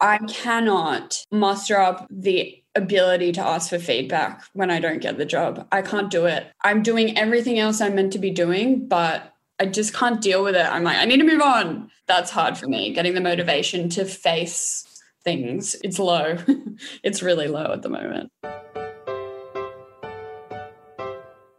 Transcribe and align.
I 0.00 0.18
cannot 0.18 1.24
muster 1.30 1.78
up 1.78 2.06
the 2.10 2.62
ability 2.74 3.32
to 3.32 3.40
ask 3.40 3.70
for 3.70 3.78
feedback 3.78 4.42
when 4.52 4.70
I 4.70 4.80
don't 4.80 5.00
get 5.00 5.16
the 5.16 5.24
job. 5.24 5.66
I 5.70 5.82
can't 5.82 6.10
do 6.10 6.26
it. 6.26 6.46
I'm 6.62 6.82
doing 6.82 7.16
everything 7.16 7.58
else 7.58 7.80
I'm 7.80 7.94
meant 7.94 8.12
to 8.14 8.18
be 8.18 8.30
doing, 8.30 8.88
but 8.88 9.32
I 9.60 9.66
just 9.66 9.94
can't 9.94 10.20
deal 10.20 10.42
with 10.42 10.56
it. 10.56 10.66
I'm 10.66 10.82
like, 10.82 10.98
I 10.98 11.04
need 11.04 11.18
to 11.18 11.24
move 11.24 11.40
on. 11.40 11.90
That's 12.06 12.30
hard 12.30 12.58
for 12.58 12.66
me. 12.66 12.92
Getting 12.92 13.14
the 13.14 13.20
motivation 13.20 13.88
to 13.90 14.04
face 14.04 14.84
things, 15.22 15.76
it's 15.84 15.98
low. 15.98 16.38
it's 17.04 17.22
really 17.22 17.46
low 17.46 17.72
at 17.72 17.82
the 17.82 17.88
moment. 17.88 18.30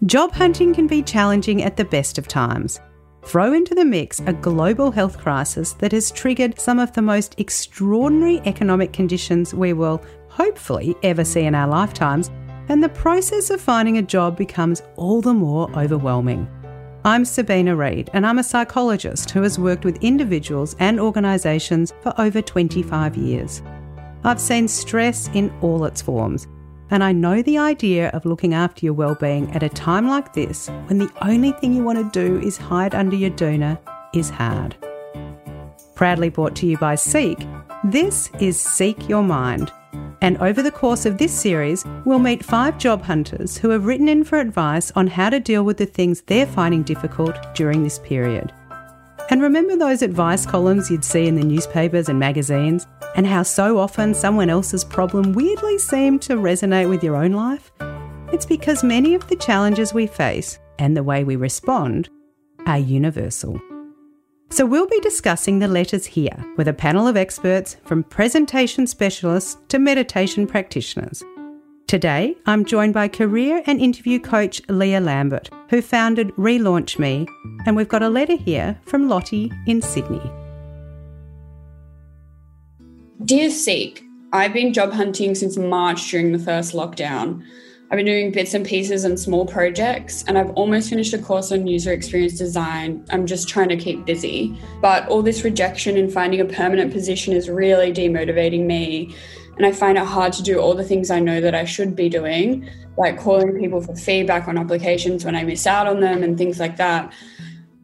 Job 0.06 0.34
hunting 0.34 0.74
can 0.74 0.88
be 0.88 1.02
challenging 1.02 1.64
at 1.64 1.78
the 1.78 1.86
best 1.86 2.18
of 2.18 2.28
times. 2.28 2.80
Throw 3.26 3.54
into 3.54 3.74
the 3.74 3.84
mix 3.84 4.22
a 4.28 4.34
global 4.34 4.92
health 4.92 5.18
crisis 5.18 5.74
that 5.74 5.94
has 5.94 6.12
triggered 6.12 6.60
some 6.60 6.78
of 6.78 6.94
the 6.94 7.02
most 7.02 7.34
extraordinary 7.40 8.40
economic 8.46 8.94
conditions 8.94 9.52
we 9.52 9.74
will 9.74 10.04
hopefully 10.30 10.96
ever 11.02 11.26
see 11.26 11.42
in 11.42 11.56
our 11.56 11.68
lifetimes, 11.68 12.30
and 12.70 12.84
the 12.84 12.90
process 12.90 13.50
of 13.50 13.60
finding 13.60 13.98
a 13.98 14.04
job 14.04 14.38
becomes 14.38 14.84
all 14.96 15.22
the 15.22 15.34
more 15.34 15.76
overwhelming. 15.76 16.48
I'm 17.04 17.26
Sabina 17.26 17.76
Read, 17.76 18.12
and 18.14 18.28
I'm 18.28 18.38
a 18.38 18.44
psychologist 18.44 19.32
who 19.32 19.42
has 19.42 19.58
worked 19.58 19.86
with 19.86 20.04
individuals 20.04 20.76
and 20.80 21.00
organisations 21.00 21.94
for 22.02 22.14
over 22.22 22.44
25 22.44 23.18
years. 23.18 23.64
I've 24.24 24.40
seen 24.40 24.68
stress 24.68 25.32
in 25.34 25.52
all 25.62 25.86
its 25.86 26.02
forms, 26.02 26.48
and 26.90 27.04
I 27.04 27.12
know 27.12 27.42
the 27.42 27.58
idea 27.58 28.10
of 28.10 28.26
looking 28.26 28.54
after 28.54 28.86
your 28.86 28.94
well-being 28.94 29.52
at 29.52 29.64
a 29.64 29.70
time 29.70 30.08
like 30.08 30.34
this, 30.34 30.70
when 30.88 30.98
the 30.98 31.12
only 31.22 31.52
thing 31.54 31.74
you 31.74 31.84
want 31.84 31.98
to 31.98 32.20
do 32.20 32.40
is 32.40 32.58
hide 32.58 32.96
under 32.96 33.16
your 33.16 33.32
doona, 33.32 33.80
is 34.14 34.30
hard. 34.30 34.76
Proudly 35.96 36.30
brought 36.30 36.56
to 36.58 36.66
you 36.66 36.78
by 36.78 36.96
Seek, 36.96 37.40
this 37.84 38.30
is 38.40 38.60
Seek 38.60 39.10
Your 39.10 39.24
Mind 39.24 39.72
and 40.22 40.38
over 40.38 40.64
the 40.64 40.72
course 40.72 41.06
of 41.06 41.18
this 41.18 41.32
series, 41.32 41.86
we'll 42.04 42.20
meet 42.20 42.44
five 42.44 42.78
job 42.78 43.04
hunters 43.04 43.58
who 43.58 43.70
have 43.70 43.86
written 43.86 44.08
in 44.08 44.24
for 44.24 44.40
advice 44.40 44.92
on 44.96 45.08
how 45.08 45.30
to 45.30 45.40
deal 45.40 45.64
with 45.64 45.78
the 45.78 45.86
things 45.86 46.22
they're 46.22 46.48
finding 46.48 46.84
difficult 46.84 47.36
during 47.54 47.84
this 47.84 48.00
period. 48.00 48.52
And 49.30 49.42
remember 49.42 49.76
those 49.76 50.02
advice 50.02 50.46
columns 50.46 50.90
you'd 50.90 51.06
see 51.06 51.28
in 51.28 51.36
the 51.36 51.44
newspapers 51.44 52.10
and 52.10 52.20
magazines, 52.20 52.88
and 53.16 53.26
how 53.26 53.44
so 53.44 53.78
often 53.78 54.14
someone 54.14 54.50
else's 54.50 54.84
problem 54.84 55.34
weirdly 55.34 55.78
seemed 55.78 56.22
to 56.24 56.36
resonate 56.36 56.90
with 56.90 57.04
your 57.04 57.16
own 57.16 57.32
life? 57.32 57.72
It's 58.32 58.46
because 58.46 58.84
many 58.84 59.16
of 59.16 59.28
the 59.28 59.36
challenges 59.36 59.94
we 59.94 60.08
face 60.08 60.60
and 60.78 60.96
the 60.96 61.04
way 61.04 61.24
we 61.24 61.36
respond 61.36 62.10
are 62.66 62.78
universal. 62.78 63.60
So, 64.52 64.66
we'll 64.66 64.88
be 64.88 65.00
discussing 65.00 65.60
the 65.60 65.68
letters 65.68 66.06
here 66.06 66.46
with 66.56 66.68
a 66.68 66.74
panel 66.74 67.08
of 67.08 67.18
experts 67.18 67.78
from 67.84 68.04
presentation 68.04 68.86
specialists 68.86 69.58
to 69.70 69.80
meditation 69.80 70.46
practitioners. 70.46 71.24
Today, 71.88 72.36
I'm 72.46 72.66
joined 72.66 72.94
by 72.94 73.08
career 73.08 73.64
and 73.66 73.80
interview 73.80 74.20
coach 74.20 74.62
Leah 74.70 75.02
Lambert, 75.02 75.50
who 75.70 75.82
founded 75.82 76.30
Relaunch 76.36 77.00
Me, 77.00 77.28
and 77.66 77.76
we've 77.76 77.88
got 77.88 78.04
a 78.04 78.10
letter 78.10 78.36
here 78.36 78.80
from 78.86 79.08
Lottie 79.10 79.52
in 79.68 79.82
Sydney. 79.82 80.22
Dear 83.24 83.50
Seek, 83.50 84.04
I've 84.34 84.52
been 84.52 84.74
job 84.74 84.92
hunting 84.92 85.36
since 85.36 85.56
March 85.56 86.12
during 86.12 86.34
the 86.34 86.38
first 86.38 86.74
lockdown. 86.74 87.46
I've 87.90 87.96
been 87.96 88.06
doing 88.06 88.32
bits 88.32 88.54
and 88.54 88.66
pieces 88.66 89.06
and 89.06 89.18
small 89.18 89.46
projects, 89.46 90.26
and 90.28 90.38
I've 90.38 90.50
almost 90.52 90.90
finished 90.90 91.14
a 91.14 91.18
course 91.18 91.50
on 91.54 91.66
user 91.66 91.94
experience 91.94 92.38
design. 92.38 93.06
I'm 93.12 93.26
just 93.26 93.48
trying 93.48 93.70
to 93.70 93.78
keep 93.78 94.06
busy. 94.06 94.60
But 94.82 95.08
all 95.08 95.22
this 95.22 95.46
rejection 95.46 95.96
and 95.96 96.12
finding 96.12 96.42
a 96.42 96.46
permanent 96.46 96.92
position 96.92 97.34
is 97.34 97.50
really 97.50 97.94
demotivating 97.94 98.66
me. 98.66 99.16
And 99.56 99.66
I 99.66 99.72
find 99.72 99.98
it 99.98 100.06
hard 100.06 100.34
to 100.34 100.44
do 100.44 100.60
all 100.60 100.74
the 100.74 100.84
things 100.84 101.10
I 101.10 101.22
know 101.22 101.40
that 101.40 101.56
I 101.56 101.64
should 101.64 101.96
be 101.96 102.10
doing, 102.10 102.70
like 102.98 103.18
calling 103.18 103.58
people 103.58 103.82
for 103.82 103.96
feedback 103.96 104.50
on 104.50 104.58
applications 104.58 105.24
when 105.24 105.38
I 105.38 105.46
miss 105.46 105.66
out 105.66 105.88
on 105.88 106.02
them 106.02 106.22
and 106.22 106.38
things 106.38 106.60
like 106.60 106.76
that. 106.78 107.14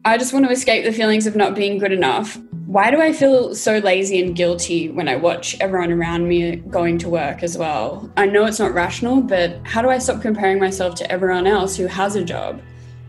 I 0.04 0.18
just 0.18 0.32
want 0.32 0.44
to 0.46 0.50
escape 0.50 0.84
the 0.84 0.92
feelings 0.92 1.28
of 1.28 1.36
not 1.36 1.54
being 1.54 1.78
good 1.78 1.92
enough. 1.92 2.36
Why 2.66 2.90
do 2.90 3.00
I 3.00 3.12
feel 3.12 3.54
so 3.54 3.78
lazy 3.78 4.20
and 4.20 4.34
guilty 4.34 4.88
when 4.88 5.06
I 5.06 5.14
watch 5.14 5.56
everyone 5.60 5.92
around 5.92 6.26
me 6.26 6.56
going 6.56 6.98
to 6.98 7.08
work 7.08 7.44
as 7.44 7.56
well? 7.56 8.10
I 8.16 8.26
know 8.26 8.44
it's 8.44 8.58
not 8.58 8.74
rational, 8.74 9.20
but 9.20 9.60
how 9.62 9.80
do 9.80 9.90
I 9.90 9.98
stop 9.98 10.20
comparing 10.20 10.58
myself 10.58 10.96
to 10.96 11.12
everyone 11.12 11.46
else 11.46 11.76
who 11.76 11.86
has 11.86 12.16
a 12.16 12.24
job? 12.24 12.60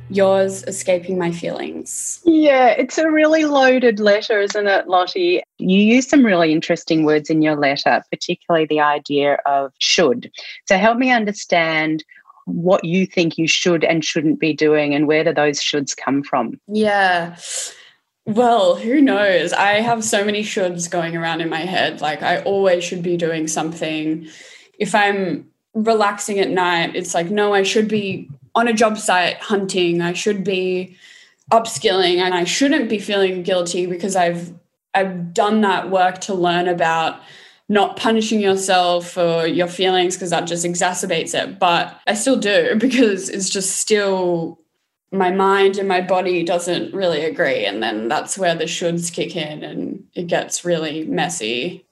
Yours 0.10 0.64
escaping 0.68 1.18
my 1.18 1.32
feelings. 1.32 2.22
Yeah, 2.26 2.68
it's 2.68 3.00
a 3.00 3.10
really 3.10 3.46
loaded 3.46 4.00
letter, 4.00 4.40
isn't 4.42 4.68
it, 4.68 4.88
Lottie? 4.88 5.42
You 5.58 5.80
use 5.80 6.08
some 6.08 6.24
really 6.24 6.52
interesting 6.52 7.06
words 7.06 7.32
in 7.32 7.42
your 7.42 7.56
letter, 7.56 8.04
particularly 8.12 8.68
the 8.68 8.82
idea 8.82 9.40
of 9.48 9.72
should. 9.80 10.32
So 10.68 10.78
help 10.78 11.00
me 11.00 11.10
understand 11.10 12.04
what 12.46 12.84
you 12.84 13.06
think 13.06 13.38
you 13.38 13.48
should 13.48 13.84
and 13.84 14.04
shouldn't 14.04 14.40
be 14.40 14.54
doing 14.54 14.94
and 14.94 15.08
where 15.08 15.24
do 15.24 15.34
those 15.34 15.60
shoulds 15.60 15.96
come 15.96 16.24
from? 16.24 16.60
Yeah. 16.68 17.38
Well, 18.26 18.76
who 18.76 19.02
knows? 19.02 19.52
I 19.54 19.82
have 19.82 20.04
so 20.04 20.24
many 20.24 20.44
shoulds 20.44 20.90
going 20.90 21.16
around 21.16 21.42
in 21.42 21.50
my 21.50 21.60
head. 21.60 22.02
Like, 22.02 22.22
I 22.22 22.42
always 22.44 22.84
should 22.84 23.04
be 23.04 23.18
doing 23.18 23.48
something. 23.48 24.28
If 24.80 24.96
I'm 24.96 25.50
relaxing 25.74 26.40
at 26.40 26.50
night, 26.50 26.96
it's 26.96 27.14
like, 27.14 27.30
no, 27.30 27.54
I 27.54 27.64
should 27.64 27.88
be 27.88 28.30
on 28.56 28.68
a 28.68 28.74
job 28.74 28.98
site 28.98 29.38
hunting. 29.38 30.02
I 30.02 30.14
should 30.14 30.44
be 30.44 30.98
upskilling 31.52 32.18
and 32.18 32.34
I 32.34 32.46
shouldn't 32.46 32.90
be 32.90 33.00
feeling 33.00 33.44
guilty 33.44 33.86
because 33.86 34.16
I've 34.16 34.54
I've 34.94 35.34
done 35.34 35.62
that 35.62 35.90
work 35.90 36.22
to 36.22 36.34
learn 36.34 36.68
about 36.68 37.20
not 37.74 37.98
punishing 37.98 38.40
yourself 38.40 39.10
for 39.10 39.48
your 39.48 39.68
feelings 39.68 40.16
because 40.16 40.30
that 40.30 40.46
just 40.46 40.64
exacerbates 40.64 41.34
it. 41.34 41.60
But 41.60 42.00
I 42.08 42.14
still 42.14 42.38
do 42.38 42.76
because 42.78 43.30
it's 43.30 43.50
just 43.50 43.76
still 43.78 44.60
my 45.12 45.32
mind 45.32 45.78
and 45.78 45.88
my 45.88 46.02
body 46.02 46.44
doesn't 46.44 46.94
really 46.94 47.26
agree. 47.26 47.66
And 47.66 47.84
then 47.84 48.08
that's 48.08 48.38
where 48.38 48.56
the 48.56 48.66
shoulds 48.66 49.12
kick 49.12 49.36
in 49.36 49.64
and 49.64 50.04
it 50.14 50.28
gets 50.28 50.64
really 50.64 51.06
messy. 51.06 51.86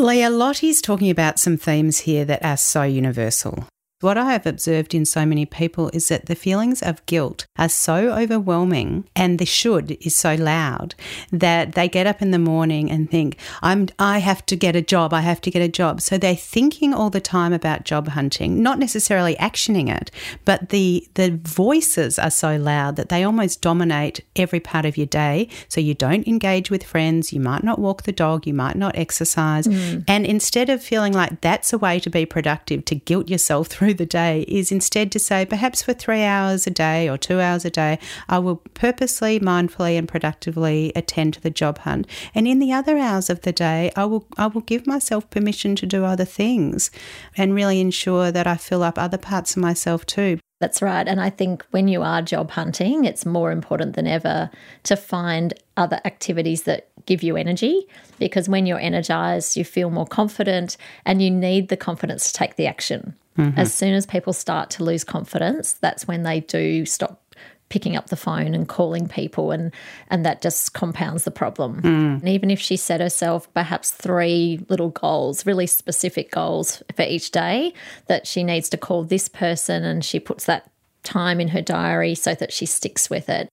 Leah 0.00 0.30
Lottie's 0.30 0.80
talking 0.80 1.10
about 1.10 1.40
some 1.40 1.56
themes 1.56 2.00
here 2.00 2.24
that 2.24 2.44
are 2.44 2.56
so 2.56 2.84
universal. 2.84 3.66
What 4.00 4.16
I 4.16 4.30
have 4.30 4.46
observed 4.46 4.94
in 4.94 5.04
so 5.04 5.26
many 5.26 5.44
people 5.44 5.90
is 5.92 6.06
that 6.06 6.26
the 6.26 6.36
feelings 6.36 6.82
of 6.82 7.04
guilt 7.06 7.46
are 7.58 7.68
so 7.68 8.10
overwhelming 8.10 9.08
and 9.16 9.40
the 9.40 9.44
should 9.44 9.98
is 10.00 10.14
so 10.14 10.36
loud 10.36 10.94
that 11.32 11.72
they 11.72 11.88
get 11.88 12.06
up 12.06 12.22
in 12.22 12.30
the 12.30 12.38
morning 12.38 12.92
and 12.92 13.10
think, 13.10 13.38
I'm 13.60 13.88
I 13.98 14.18
have 14.18 14.46
to 14.46 14.54
get 14.56 14.76
a 14.76 14.82
job, 14.82 15.12
I 15.12 15.22
have 15.22 15.40
to 15.40 15.50
get 15.50 15.62
a 15.62 15.68
job. 15.68 16.00
So 16.00 16.16
they're 16.16 16.36
thinking 16.36 16.94
all 16.94 17.10
the 17.10 17.20
time 17.20 17.52
about 17.52 17.84
job 17.84 18.06
hunting, 18.06 18.62
not 18.62 18.78
necessarily 18.78 19.34
actioning 19.34 19.90
it, 19.92 20.12
but 20.44 20.68
the 20.68 21.08
the 21.14 21.40
voices 21.42 22.20
are 22.20 22.30
so 22.30 22.56
loud 22.56 22.94
that 22.94 23.08
they 23.08 23.24
almost 23.24 23.62
dominate 23.62 24.20
every 24.36 24.60
part 24.60 24.84
of 24.84 24.96
your 24.96 25.06
day. 25.06 25.48
So 25.66 25.80
you 25.80 25.94
don't 25.94 26.26
engage 26.28 26.70
with 26.70 26.84
friends, 26.84 27.32
you 27.32 27.40
might 27.40 27.64
not 27.64 27.80
walk 27.80 28.04
the 28.04 28.12
dog, 28.12 28.46
you 28.46 28.54
might 28.54 28.76
not 28.76 28.96
exercise. 28.96 29.66
Mm. 29.66 30.04
And 30.06 30.24
instead 30.24 30.70
of 30.70 30.84
feeling 30.84 31.14
like 31.14 31.40
that's 31.40 31.72
a 31.72 31.78
way 31.78 31.98
to 31.98 32.08
be 32.08 32.24
productive, 32.24 32.84
to 32.84 32.94
guilt 32.94 33.28
yourself 33.28 33.66
through 33.66 33.87
through 33.88 33.94
the 33.94 34.04
day 34.04 34.42
is 34.42 34.70
instead 34.70 35.10
to 35.10 35.18
say, 35.18 35.46
perhaps 35.46 35.80
for 35.80 35.94
three 35.94 36.22
hours 36.22 36.66
a 36.66 36.70
day 36.70 37.08
or 37.08 37.16
two 37.16 37.40
hours 37.40 37.64
a 37.64 37.70
day, 37.70 37.98
I 38.28 38.38
will 38.38 38.56
purposely, 38.74 39.40
mindfully, 39.40 39.96
and 39.96 40.06
productively 40.06 40.92
attend 40.94 41.32
to 41.34 41.40
the 41.40 41.48
job 41.48 41.78
hunt. 41.78 42.06
And 42.34 42.46
in 42.46 42.58
the 42.58 42.70
other 42.70 42.98
hours 42.98 43.30
of 43.30 43.40
the 43.42 43.52
day, 43.52 43.90
I 43.96 44.04
will 44.04 44.26
I 44.36 44.48
will 44.48 44.60
give 44.60 44.86
myself 44.86 45.30
permission 45.30 45.74
to 45.76 45.86
do 45.86 46.04
other 46.04 46.26
things 46.26 46.90
and 47.34 47.54
really 47.54 47.80
ensure 47.80 48.30
that 48.30 48.46
I 48.46 48.58
fill 48.58 48.82
up 48.82 48.98
other 48.98 49.16
parts 49.16 49.56
of 49.56 49.62
myself 49.62 50.04
too. 50.04 50.38
That's 50.60 50.82
right. 50.82 51.06
And 51.06 51.20
I 51.20 51.30
think 51.30 51.64
when 51.70 51.86
you 51.86 52.02
are 52.02 52.20
job 52.20 52.50
hunting, 52.50 53.04
it's 53.04 53.24
more 53.24 53.52
important 53.52 53.94
than 53.94 54.06
ever 54.08 54.50
to 54.84 54.96
find 54.96 55.54
other 55.76 56.00
activities 56.04 56.64
that 56.64 56.88
give 57.06 57.22
you 57.22 57.36
energy 57.36 57.86
because 58.18 58.48
when 58.48 58.66
you're 58.66 58.80
energized, 58.80 59.56
you 59.56 59.64
feel 59.64 59.90
more 59.90 60.06
confident 60.06 60.76
and 61.04 61.22
you 61.22 61.30
need 61.30 61.68
the 61.68 61.76
confidence 61.76 62.32
to 62.32 62.38
take 62.38 62.56
the 62.56 62.66
action. 62.66 63.14
Mm-hmm. 63.38 63.58
As 63.58 63.72
soon 63.72 63.94
as 63.94 64.04
people 64.04 64.32
start 64.32 64.68
to 64.70 64.84
lose 64.84 65.04
confidence, 65.04 65.74
that's 65.74 66.08
when 66.08 66.24
they 66.24 66.40
do 66.40 66.84
stop 66.84 67.22
picking 67.68 67.96
up 67.96 68.08
the 68.08 68.16
phone 68.16 68.54
and 68.54 68.68
calling 68.68 69.08
people 69.08 69.50
and 69.50 69.72
and 70.08 70.24
that 70.24 70.40
just 70.42 70.72
compounds 70.72 71.24
the 71.24 71.30
problem. 71.30 71.82
Mm. 71.82 72.20
And 72.20 72.28
even 72.28 72.50
if 72.50 72.60
she 72.60 72.76
set 72.76 73.00
herself 73.00 73.52
perhaps 73.54 73.90
three 73.90 74.64
little 74.68 74.90
goals, 74.90 75.46
really 75.46 75.66
specific 75.66 76.30
goals 76.30 76.82
for 76.94 77.02
each 77.02 77.30
day 77.30 77.72
that 78.06 78.26
she 78.26 78.42
needs 78.42 78.68
to 78.70 78.76
call 78.76 79.04
this 79.04 79.28
person 79.28 79.84
and 79.84 80.04
she 80.04 80.18
puts 80.20 80.44
that 80.46 80.70
time 81.02 81.40
in 81.40 81.48
her 81.48 81.62
diary 81.62 82.14
so 82.14 82.34
that 82.34 82.52
she 82.52 82.66
sticks 82.66 83.08
with 83.08 83.28
it. 83.28 83.48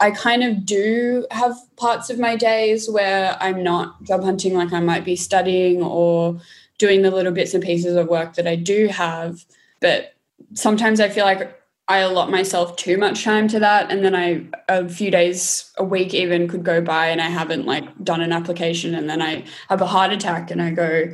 I 0.00 0.10
kind 0.12 0.42
of 0.42 0.64
do 0.64 1.26
have 1.30 1.54
parts 1.76 2.08
of 2.08 2.18
my 2.18 2.34
days 2.34 2.88
where 2.88 3.36
I'm 3.38 3.62
not 3.62 4.02
job 4.04 4.24
hunting 4.24 4.54
like 4.54 4.72
I 4.72 4.80
might 4.80 5.04
be 5.04 5.14
studying 5.14 5.82
or 5.82 6.40
doing 6.78 7.02
the 7.02 7.10
little 7.10 7.32
bits 7.32 7.52
and 7.52 7.62
pieces 7.62 7.96
of 7.96 8.08
work 8.08 8.34
that 8.34 8.46
I 8.46 8.56
do 8.56 8.86
have. 8.86 9.44
But 9.80 10.14
sometimes 10.54 11.00
I 11.00 11.10
feel 11.10 11.26
like 11.26 11.59
I 11.90 11.98
allot 11.98 12.30
myself 12.30 12.76
too 12.76 12.96
much 12.96 13.24
time 13.24 13.48
to 13.48 13.58
that. 13.58 13.90
And 13.90 14.04
then 14.04 14.14
I, 14.14 14.44
a 14.68 14.88
few 14.88 15.10
days, 15.10 15.72
a 15.76 15.82
week 15.82 16.14
even 16.14 16.46
could 16.46 16.62
go 16.62 16.80
by 16.80 17.08
and 17.08 17.20
I 17.20 17.28
haven't 17.28 17.66
like 17.66 17.84
done 18.04 18.20
an 18.20 18.32
application. 18.32 18.94
And 18.94 19.10
then 19.10 19.20
I 19.20 19.42
have 19.68 19.82
a 19.82 19.86
heart 19.86 20.12
attack 20.12 20.52
and 20.52 20.62
I 20.62 20.70
go, 20.70 21.12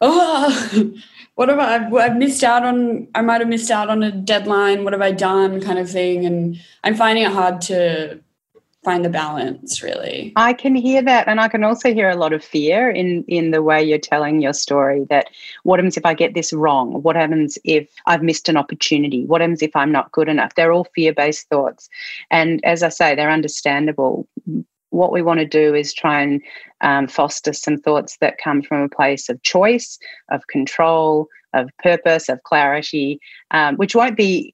oh, 0.00 0.92
what 1.36 1.48
have 1.48 1.60
I, 1.60 1.88
I've 1.88 2.16
missed 2.16 2.42
out 2.42 2.64
on, 2.64 3.06
I 3.14 3.22
might 3.22 3.40
have 3.40 3.48
missed 3.48 3.70
out 3.70 3.88
on 3.88 4.02
a 4.02 4.10
deadline. 4.10 4.82
What 4.82 4.94
have 4.94 5.00
I 5.00 5.12
done 5.12 5.60
kind 5.60 5.78
of 5.78 5.88
thing. 5.88 6.26
And 6.26 6.58
I'm 6.82 6.96
finding 6.96 7.22
it 7.22 7.30
hard 7.30 7.60
to 7.62 8.18
find 8.84 9.04
the 9.04 9.10
balance 9.10 9.82
really. 9.82 10.32
I 10.36 10.52
can 10.52 10.74
hear 10.74 11.02
that 11.02 11.28
and 11.28 11.40
i 11.40 11.48
can 11.48 11.64
also 11.64 11.92
hear 11.92 12.08
a 12.08 12.16
lot 12.16 12.32
of 12.32 12.42
fear 12.42 12.90
in 12.90 13.24
in 13.28 13.50
the 13.50 13.62
way 13.62 13.82
you're 13.82 13.98
telling 13.98 14.40
your 14.40 14.52
story 14.52 15.06
that 15.10 15.28
what 15.64 15.78
happens 15.78 15.96
if 15.96 16.06
i 16.06 16.14
get 16.14 16.34
this 16.34 16.52
wrong? 16.52 17.02
What 17.02 17.16
happens 17.16 17.58
if 17.64 17.90
i've 18.06 18.22
missed 18.22 18.48
an 18.48 18.56
opportunity? 18.56 19.26
What 19.26 19.40
happens 19.40 19.62
if 19.62 19.74
i'm 19.76 19.92
not 19.92 20.12
good 20.12 20.28
enough? 20.28 20.54
They're 20.54 20.72
all 20.72 20.88
fear-based 20.94 21.48
thoughts. 21.48 21.88
And 22.30 22.64
as 22.64 22.82
i 22.82 22.88
say 22.88 23.14
they're 23.14 23.30
understandable. 23.30 24.26
What 24.90 25.12
we 25.12 25.22
want 25.22 25.38
to 25.38 25.46
do 25.46 25.72
is 25.72 25.94
try 25.94 26.20
and 26.20 26.42
um, 26.80 27.06
foster 27.06 27.52
some 27.52 27.78
thoughts 27.78 28.16
that 28.20 28.38
come 28.42 28.60
from 28.60 28.82
a 28.82 28.88
place 28.88 29.28
of 29.28 29.40
choice 29.42 29.98
of 30.30 30.48
control 30.48 31.28
of 31.52 31.68
purpose 31.82 32.28
of 32.28 32.42
clarity 32.44 33.20
um, 33.50 33.76
which 33.76 33.94
won't 33.94 34.16
be 34.16 34.52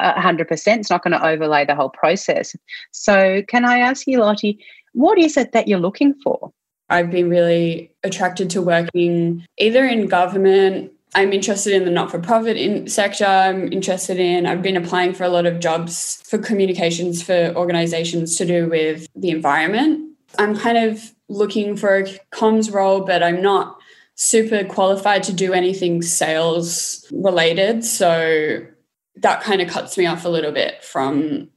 100%. 0.00 0.78
It's 0.78 0.90
not 0.90 1.02
going 1.02 1.12
to 1.12 1.26
overlay 1.26 1.64
the 1.64 1.74
whole 1.74 1.90
process. 1.90 2.54
So, 2.92 3.42
can 3.48 3.64
I 3.64 3.78
ask 3.78 4.06
you, 4.06 4.20
Lottie, 4.20 4.58
what 4.92 5.18
is 5.18 5.36
it 5.36 5.52
that 5.52 5.68
you're 5.68 5.78
looking 5.78 6.14
for? 6.22 6.52
I've 6.90 7.10
been 7.10 7.30
really 7.30 7.90
attracted 8.02 8.50
to 8.50 8.62
working 8.62 9.44
either 9.58 9.84
in 9.84 10.06
government. 10.06 10.92
I'm 11.14 11.32
interested 11.32 11.72
in 11.72 11.84
the 11.84 11.90
not 11.90 12.10
for 12.10 12.18
profit 12.18 12.90
sector. 12.90 13.24
I'm 13.24 13.72
interested 13.72 14.18
in, 14.18 14.46
I've 14.46 14.62
been 14.62 14.76
applying 14.76 15.14
for 15.14 15.24
a 15.24 15.28
lot 15.28 15.46
of 15.46 15.60
jobs 15.60 16.22
for 16.26 16.38
communications 16.38 17.22
for 17.22 17.52
organizations 17.56 18.36
to 18.36 18.44
do 18.44 18.68
with 18.68 19.06
the 19.14 19.30
environment. 19.30 20.10
I'm 20.38 20.56
kind 20.56 20.76
of 20.76 21.14
looking 21.28 21.76
for 21.76 21.98
a 21.98 22.02
comms 22.32 22.72
role, 22.72 23.00
but 23.00 23.22
I'm 23.22 23.40
not 23.40 23.78
super 24.16 24.64
qualified 24.64 25.22
to 25.24 25.32
do 25.32 25.52
anything 25.52 26.02
sales 26.02 27.04
related. 27.12 27.84
So 27.84 28.66
that 29.16 29.42
kind 29.42 29.60
of 29.60 29.68
cuts 29.68 29.96
me 29.98 30.06
off 30.06 30.24
a 30.24 30.28
little 30.28 30.52
bit 30.52 30.84
from 30.84 31.50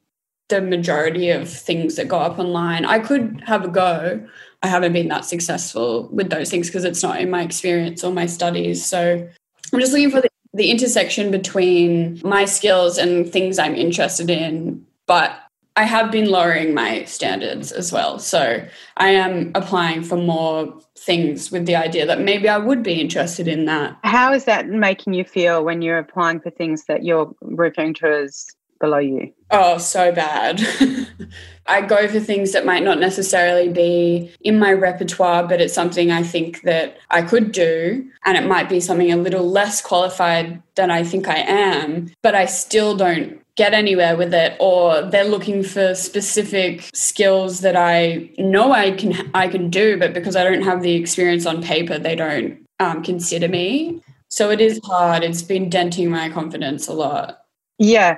the 0.50 0.62
majority 0.62 1.30
of 1.30 1.50
things 1.50 1.96
that 1.96 2.08
go 2.08 2.18
up 2.18 2.40
online. 2.40 2.86
I 2.86 3.00
could 3.00 3.44
have 3.46 3.66
a 3.66 3.68
go. 3.68 4.26
I 4.64 4.68
haven't 4.68 4.94
been 4.94 5.10
that 5.10 5.26
successful 5.26 6.08
with 6.12 6.30
those 6.30 6.50
things 6.50 6.68
because 6.68 6.84
it's 6.84 7.04
not 7.04 7.20
in 7.20 7.30
my 7.30 7.42
experience 7.42 8.04
or 8.04 8.12
my 8.12 8.26
studies. 8.26 8.86
So 8.86 9.28
I'm 9.74 9.80
just 9.80 9.92
looking 9.92 10.12
for 10.12 10.22
the, 10.22 10.30
the 10.54 10.72
intersection 10.72 11.32
between 11.32 12.22
my 12.24 12.46
skills 12.46 12.98
and 12.98 13.32
things 13.32 13.60
I'm 13.60 13.76
interested 13.76 14.30
in. 14.30 14.86
But 15.06 15.38
I 15.78 15.84
have 15.84 16.12
been 16.12 16.28
lowering 16.28 16.74
my 16.74 17.04
standards 17.04 17.72
as 17.72 17.92
well. 17.92 18.18
So 18.18 18.66
I 18.98 19.10
am 19.10 19.52
applying 19.54 20.02
for 20.02 20.18
more 20.18 20.76
things 20.98 21.52
with 21.52 21.68
the 21.68 21.76
idea 21.76 22.08
that 22.08 22.20
maybe 22.20 22.50
I 22.50 22.58
would 22.58 22.82
be 22.82 23.00
interested 23.00 23.48
in 23.48 23.66
that. 23.66 23.96
How 24.04 24.34
is 24.34 24.46
that 24.46 24.68
making 24.68 25.14
you 25.14 25.24
feel 25.24 25.64
when 25.64 25.84
you're 25.84 26.00
applying 26.00 26.40
for 26.40 26.50
things 26.50 26.86
that 26.86 27.06
you're 27.06 27.32
referring 27.42 27.94
to 27.96 28.08
as 28.08 28.48
below 28.80 28.98
you? 28.98 29.32
Oh, 29.52 29.78
so 29.78 30.12
bad. 30.12 30.62
I 31.68 31.82
go 31.82 32.08
for 32.08 32.20
things 32.20 32.54
that 32.54 32.66
might 32.66 32.84
not 32.84 33.00
necessarily 33.00 33.70
be 33.70 34.32
in 34.42 34.58
my 34.58 34.74
repertoire, 34.74 35.48
but 35.48 35.62
it's 35.62 35.76
something 35.76 36.10
I 36.10 36.24
think 36.24 36.64
that 36.64 36.98
I 37.12 37.22
could 37.22 37.52
do. 37.52 38.10
And 38.26 38.36
it 38.36 38.48
might 38.48 38.68
be 38.68 38.80
something 38.80 39.12
a 39.12 39.18
little 39.18 39.48
less 39.48 39.80
qualified 39.80 40.64
than 40.74 40.90
I 40.90 41.04
think 41.04 41.28
I 41.28 41.38
am, 41.38 42.12
but 42.24 42.34
I 42.34 42.46
still 42.46 42.98
don't 42.98 43.42
get 43.58 43.74
anywhere 43.74 44.16
with 44.16 44.34
it 44.34 44.56
or 44.60 45.02
they're 45.02 45.26
looking 45.26 45.64
for 45.64 45.94
specific 45.96 46.90
skills 46.94 47.62
that 47.62 47.76
I 47.76 48.30
know 48.38 48.72
I 48.72 48.92
can 48.92 49.30
I 49.34 49.48
can 49.48 49.70
do 49.70 49.98
but 49.98 50.14
because 50.14 50.36
I 50.36 50.44
don't 50.44 50.62
have 50.62 50.82
the 50.82 50.94
experience 50.94 51.46
on 51.46 51.62
paper 51.62 51.98
they 52.00 52.16
don't 52.16 52.66
um, 52.80 53.04
consider 53.04 53.48
me. 53.48 54.02
So 54.30 54.52
it 54.52 54.62
is 54.62 54.80
hard. 54.84 55.24
It's 55.24 55.42
been 55.42 55.70
denting 55.70 56.12
my 56.12 56.30
confidence 56.30 56.88
a 56.88 56.94
lot 56.94 57.47
yeah, 57.80 58.18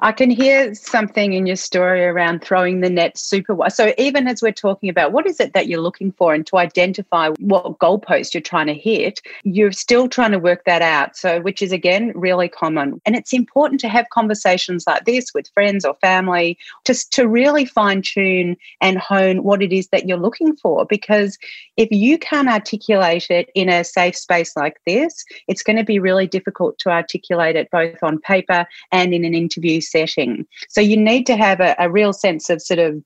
I 0.00 0.12
can 0.12 0.30
hear 0.30 0.74
something 0.74 1.34
in 1.34 1.44
your 1.44 1.56
story 1.56 2.06
around 2.06 2.42
throwing 2.42 2.80
the 2.80 2.88
net 2.88 3.18
super 3.18 3.54
wide. 3.54 3.74
So, 3.74 3.92
even 3.98 4.26
as 4.26 4.40
we're 4.40 4.52
talking 4.52 4.88
about 4.88 5.12
what 5.12 5.26
is 5.26 5.40
it 5.40 5.52
that 5.52 5.66
you're 5.66 5.82
looking 5.82 6.10
for 6.12 6.32
and 6.32 6.46
to 6.46 6.56
identify 6.56 7.28
what 7.38 7.78
goalpost 7.78 8.32
you're 8.32 8.40
trying 8.40 8.68
to 8.68 8.74
hit, 8.74 9.20
you're 9.42 9.72
still 9.72 10.08
trying 10.08 10.30
to 10.30 10.38
work 10.38 10.64
that 10.64 10.80
out. 10.80 11.18
So, 11.18 11.42
which 11.42 11.60
is 11.60 11.70
again 11.70 12.12
really 12.14 12.48
common. 12.48 13.02
And 13.04 13.14
it's 13.14 13.34
important 13.34 13.78
to 13.82 13.88
have 13.88 14.08
conversations 14.08 14.84
like 14.86 15.04
this 15.04 15.34
with 15.34 15.52
friends 15.52 15.84
or 15.84 15.94
family 16.00 16.56
just 16.86 17.12
to 17.12 17.28
really 17.28 17.66
fine 17.66 18.00
tune 18.00 18.56
and 18.80 18.96
hone 18.96 19.42
what 19.42 19.62
it 19.62 19.72
is 19.72 19.88
that 19.88 20.08
you're 20.08 20.16
looking 20.16 20.56
for. 20.56 20.86
Because 20.86 21.36
if 21.76 21.90
you 21.90 22.18
can't 22.18 22.48
articulate 22.48 23.30
it 23.30 23.50
in 23.54 23.68
a 23.68 23.84
safe 23.84 24.16
space 24.16 24.56
like 24.56 24.80
this, 24.86 25.26
it's 25.46 25.62
going 25.62 25.76
to 25.76 25.84
be 25.84 25.98
really 25.98 26.26
difficult 26.26 26.78
to 26.78 26.88
articulate 26.88 27.54
it 27.54 27.70
both 27.70 28.02
on 28.02 28.18
paper 28.18 28.66
and 28.94 29.12
in 29.12 29.24
an 29.24 29.34
interview 29.34 29.80
setting. 29.80 30.46
So 30.68 30.80
you 30.80 30.96
need 30.96 31.26
to 31.26 31.36
have 31.36 31.60
a, 31.60 31.74
a 31.78 31.90
real 31.90 32.12
sense 32.12 32.48
of 32.48 32.62
sort 32.62 32.78
of 32.78 33.02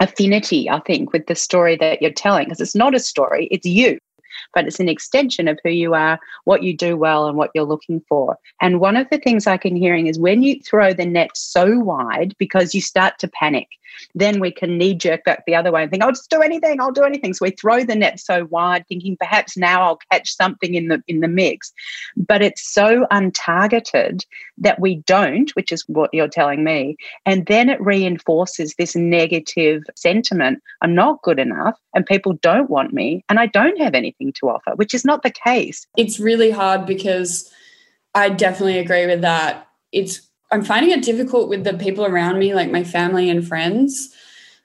affinity, 0.00 0.68
I 0.68 0.80
think, 0.80 1.12
with 1.12 1.26
the 1.26 1.36
story 1.36 1.76
that 1.76 2.02
you're 2.02 2.10
telling, 2.10 2.46
because 2.46 2.60
it's 2.60 2.74
not 2.74 2.94
a 2.94 2.98
story, 2.98 3.46
it's 3.50 3.64
you 3.64 3.98
but 4.54 4.66
it's 4.66 4.80
an 4.80 4.88
extension 4.88 5.48
of 5.48 5.58
who 5.62 5.70
you 5.70 5.94
are, 5.94 6.18
what 6.44 6.62
you 6.62 6.76
do 6.76 6.96
well, 6.96 7.26
and 7.26 7.36
what 7.36 7.50
you're 7.54 7.64
looking 7.64 8.02
for. 8.08 8.38
And 8.60 8.80
one 8.80 8.96
of 8.96 9.08
the 9.10 9.18
things 9.18 9.46
I 9.46 9.56
can 9.56 9.76
hearing 9.76 10.06
is 10.06 10.18
when 10.18 10.42
you 10.42 10.60
throw 10.62 10.92
the 10.92 11.06
net 11.06 11.30
so 11.34 11.78
wide 11.78 12.34
because 12.38 12.74
you 12.74 12.80
start 12.80 13.18
to 13.20 13.28
panic 13.28 13.68
then 14.14 14.40
we 14.40 14.50
can 14.50 14.78
knee 14.78 14.94
jerk 14.94 15.24
back 15.24 15.44
the 15.46 15.54
other 15.54 15.72
way 15.72 15.82
and 15.82 15.90
think, 15.90 16.02
I'll 16.02 16.10
just 16.10 16.30
do 16.30 16.40
anything, 16.40 16.80
I'll 16.80 16.92
do 16.92 17.04
anything. 17.04 17.34
So 17.34 17.44
we 17.44 17.50
throw 17.50 17.84
the 17.84 17.94
net 17.94 18.20
so 18.20 18.46
wide, 18.46 18.86
thinking 18.88 19.16
perhaps 19.16 19.56
now 19.56 19.82
I'll 19.82 20.00
catch 20.10 20.34
something 20.34 20.74
in 20.74 20.88
the 20.88 21.02
in 21.08 21.20
the 21.20 21.28
mix. 21.28 21.72
But 22.16 22.42
it's 22.42 22.66
so 22.66 23.06
untargeted 23.12 24.24
that 24.58 24.80
we 24.80 24.96
don't, 25.06 25.50
which 25.50 25.72
is 25.72 25.84
what 25.88 26.12
you're 26.12 26.28
telling 26.28 26.64
me. 26.64 26.96
And 27.24 27.46
then 27.46 27.68
it 27.68 27.80
reinforces 27.80 28.74
this 28.74 28.96
negative 28.96 29.84
sentiment. 29.94 30.62
I'm 30.82 30.94
not 30.94 31.22
good 31.22 31.38
enough 31.38 31.78
and 31.94 32.06
people 32.06 32.34
don't 32.34 32.70
want 32.70 32.92
me 32.92 33.24
and 33.28 33.38
I 33.38 33.46
don't 33.46 33.80
have 33.80 33.94
anything 33.94 34.25
to 34.32 34.48
offer, 34.48 34.72
which 34.76 34.94
is 34.94 35.04
not 35.04 35.22
the 35.22 35.30
case. 35.30 35.86
It's 35.96 36.20
really 36.20 36.50
hard 36.50 36.86
because 36.86 37.50
I 38.14 38.30
definitely 38.30 38.78
agree 38.78 39.06
with 39.06 39.20
that. 39.22 39.66
It's 39.92 40.26
I'm 40.50 40.64
finding 40.64 40.92
it 40.92 41.02
difficult 41.02 41.48
with 41.48 41.64
the 41.64 41.74
people 41.74 42.04
around 42.04 42.38
me, 42.38 42.54
like 42.54 42.70
my 42.70 42.84
family 42.84 43.28
and 43.28 43.46
friends, 43.46 44.14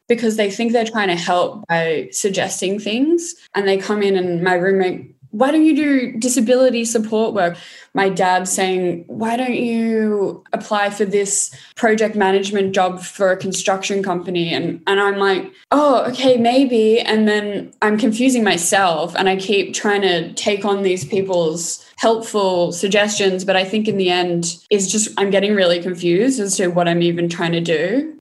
because 0.07 0.37
they 0.37 0.51
think 0.51 0.71
they're 0.71 0.85
trying 0.85 1.07
to 1.07 1.15
help 1.15 1.65
by 1.67 2.09
suggesting 2.11 2.79
things. 2.79 3.33
And 3.55 3.67
they 3.67 3.77
come 3.77 4.03
in 4.03 4.15
and 4.15 4.43
my 4.43 4.53
roommate, 4.53 5.15
why 5.31 5.51
don't 5.51 5.65
you 5.65 5.75
do 5.75 6.11
disability 6.17 6.85
support 6.85 7.33
work? 7.33 7.57
My 7.93 8.09
dad 8.09 8.47
saying, 8.47 9.05
why 9.07 9.37
don't 9.37 9.55
you 9.55 10.43
apply 10.53 10.89
for 10.89 11.05
this 11.05 11.53
project 11.75 12.15
management 12.15 12.73
job 12.73 13.01
for 13.01 13.31
a 13.31 13.37
construction 13.37 14.03
company? 14.03 14.53
And, 14.53 14.81
and 14.87 14.99
I'm 14.99 15.17
like, 15.17 15.51
oh, 15.71 16.05
okay, 16.11 16.37
maybe. 16.37 16.99
And 16.99 17.27
then 17.27 17.71
I'm 17.81 17.97
confusing 17.97 18.43
myself 18.43 19.15
and 19.15 19.27
I 19.29 19.37
keep 19.37 19.73
trying 19.73 20.01
to 20.01 20.33
take 20.33 20.65
on 20.65 20.83
these 20.83 21.05
people's 21.05 21.85
helpful 21.97 22.71
suggestions, 22.71 23.45
but 23.45 23.55
I 23.55 23.63
think 23.63 23.87
in 23.87 23.97
the 23.97 24.09
end 24.09 24.57
is 24.69 24.91
just 24.91 25.09
I'm 25.17 25.29
getting 25.29 25.53
really 25.53 25.81
confused 25.81 26.39
as 26.39 26.57
to 26.57 26.67
what 26.67 26.87
I'm 26.87 27.01
even 27.01 27.29
trying 27.29 27.51
to 27.51 27.61
do. 27.61 28.17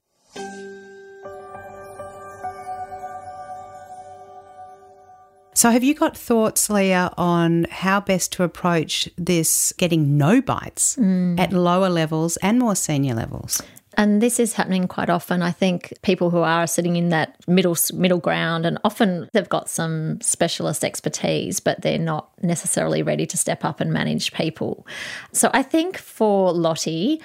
So, 5.61 5.69
have 5.69 5.83
you 5.83 5.93
got 5.93 6.17
thoughts, 6.17 6.71
Leah, 6.71 7.13
on 7.19 7.67
how 7.69 8.01
best 8.01 8.31
to 8.31 8.41
approach 8.41 9.07
this 9.15 9.73
getting 9.77 10.17
no 10.17 10.41
bites 10.41 10.95
mm. 10.95 11.39
at 11.39 11.53
lower 11.53 11.87
levels 11.87 12.35
and 12.37 12.57
more 12.57 12.75
senior 12.75 13.13
levels? 13.13 13.61
And 13.95 14.23
this 14.23 14.39
is 14.39 14.53
happening 14.53 14.87
quite 14.87 15.11
often. 15.11 15.43
I 15.43 15.51
think 15.51 15.93
people 16.01 16.31
who 16.31 16.39
are 16.39 16.65
sitting 16.65 16.95
in 16.95 17.09
that 17.09 17.35
middle 17.47 17.77
middle 17.93 18.17
ground, 18.17 18.65
and 18.65 18.79
often 18.83 19.29
they've 19.33 19.47
got 19.47 19.69
some 19.69 20.19
specialist 20.19 20.83
expertise, 20.83 21.59
but 21.59 21.83
they're 21.83 21.99
not 21.99 22.31
necessarily 22.41 23.03
ready 23.03 23.27
to 23.27 23.37
step 23.37 23.63
up 23.63 23.79
and 23.79 23.93
manage 23.93 24.33
people. 24.33 24.87
So 25.31 25.51
I 25.53 25.61
think 25.61 25.95
for 25.95 26.51
Lottie, 26.53 27.21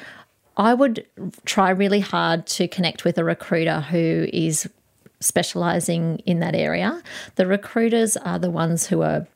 I 0.58 0.74
would 0.74 1.06
try 1.46 1.70
really 1.70 2.00
hard 2.00 2.46
to 2.48 2.68
connect 2.68 3.02
with 3.02 3.16
a 3.16 3.24
recruiter 3.24 3.80
who 3.80 4.28
is 4.30 4.68
specializing 5.20 6.18
in 6.26 6.40
that 6.40 6.54
area. 6.54 7.02
The 7.36 7.46
recruiters 7.46 8.16
are 8.16 8.38
the 8.38 8.50
ones 8.50 8.86
who 8.86 9.02
are 9.02 9.26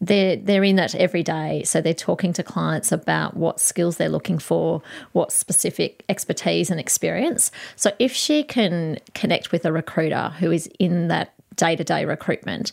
they're 0.00 0.36
they're 0.36 0.64
in 0.64 0.76
that 0.76 0.94
every 0.94 1.22
day 1.22 1.62
so 1.64 1.80
they're 1.80 1.94
talking 1.94 2.32
to 2.34 2.42
clients 2.42 2.92
about 2.92 3.34
what 3.34 3.58
skills 3.58 3.96
they're 3.96 4.10
looking 4.10 4.38
for 4.38 4.82
what 5.12 5.32
specific 5.32 6.04
expertise 6.10 6.70
and 6.70 6.78
experience 6.78 7.50
so 7.76 7.90
if 7.98 8.12
she 8.12 8.42
can 8.42 8.98
connect 9.14 9.52
with 9.52 9.64
a 9.64 9.72
recruiter 9.72 10.28
who 10.38 10.50
is 10.50 10.66
in 10.78 11.08
that 11.08 11.32
day-to-day 11.54 12.04
recruitment 12.04 12.72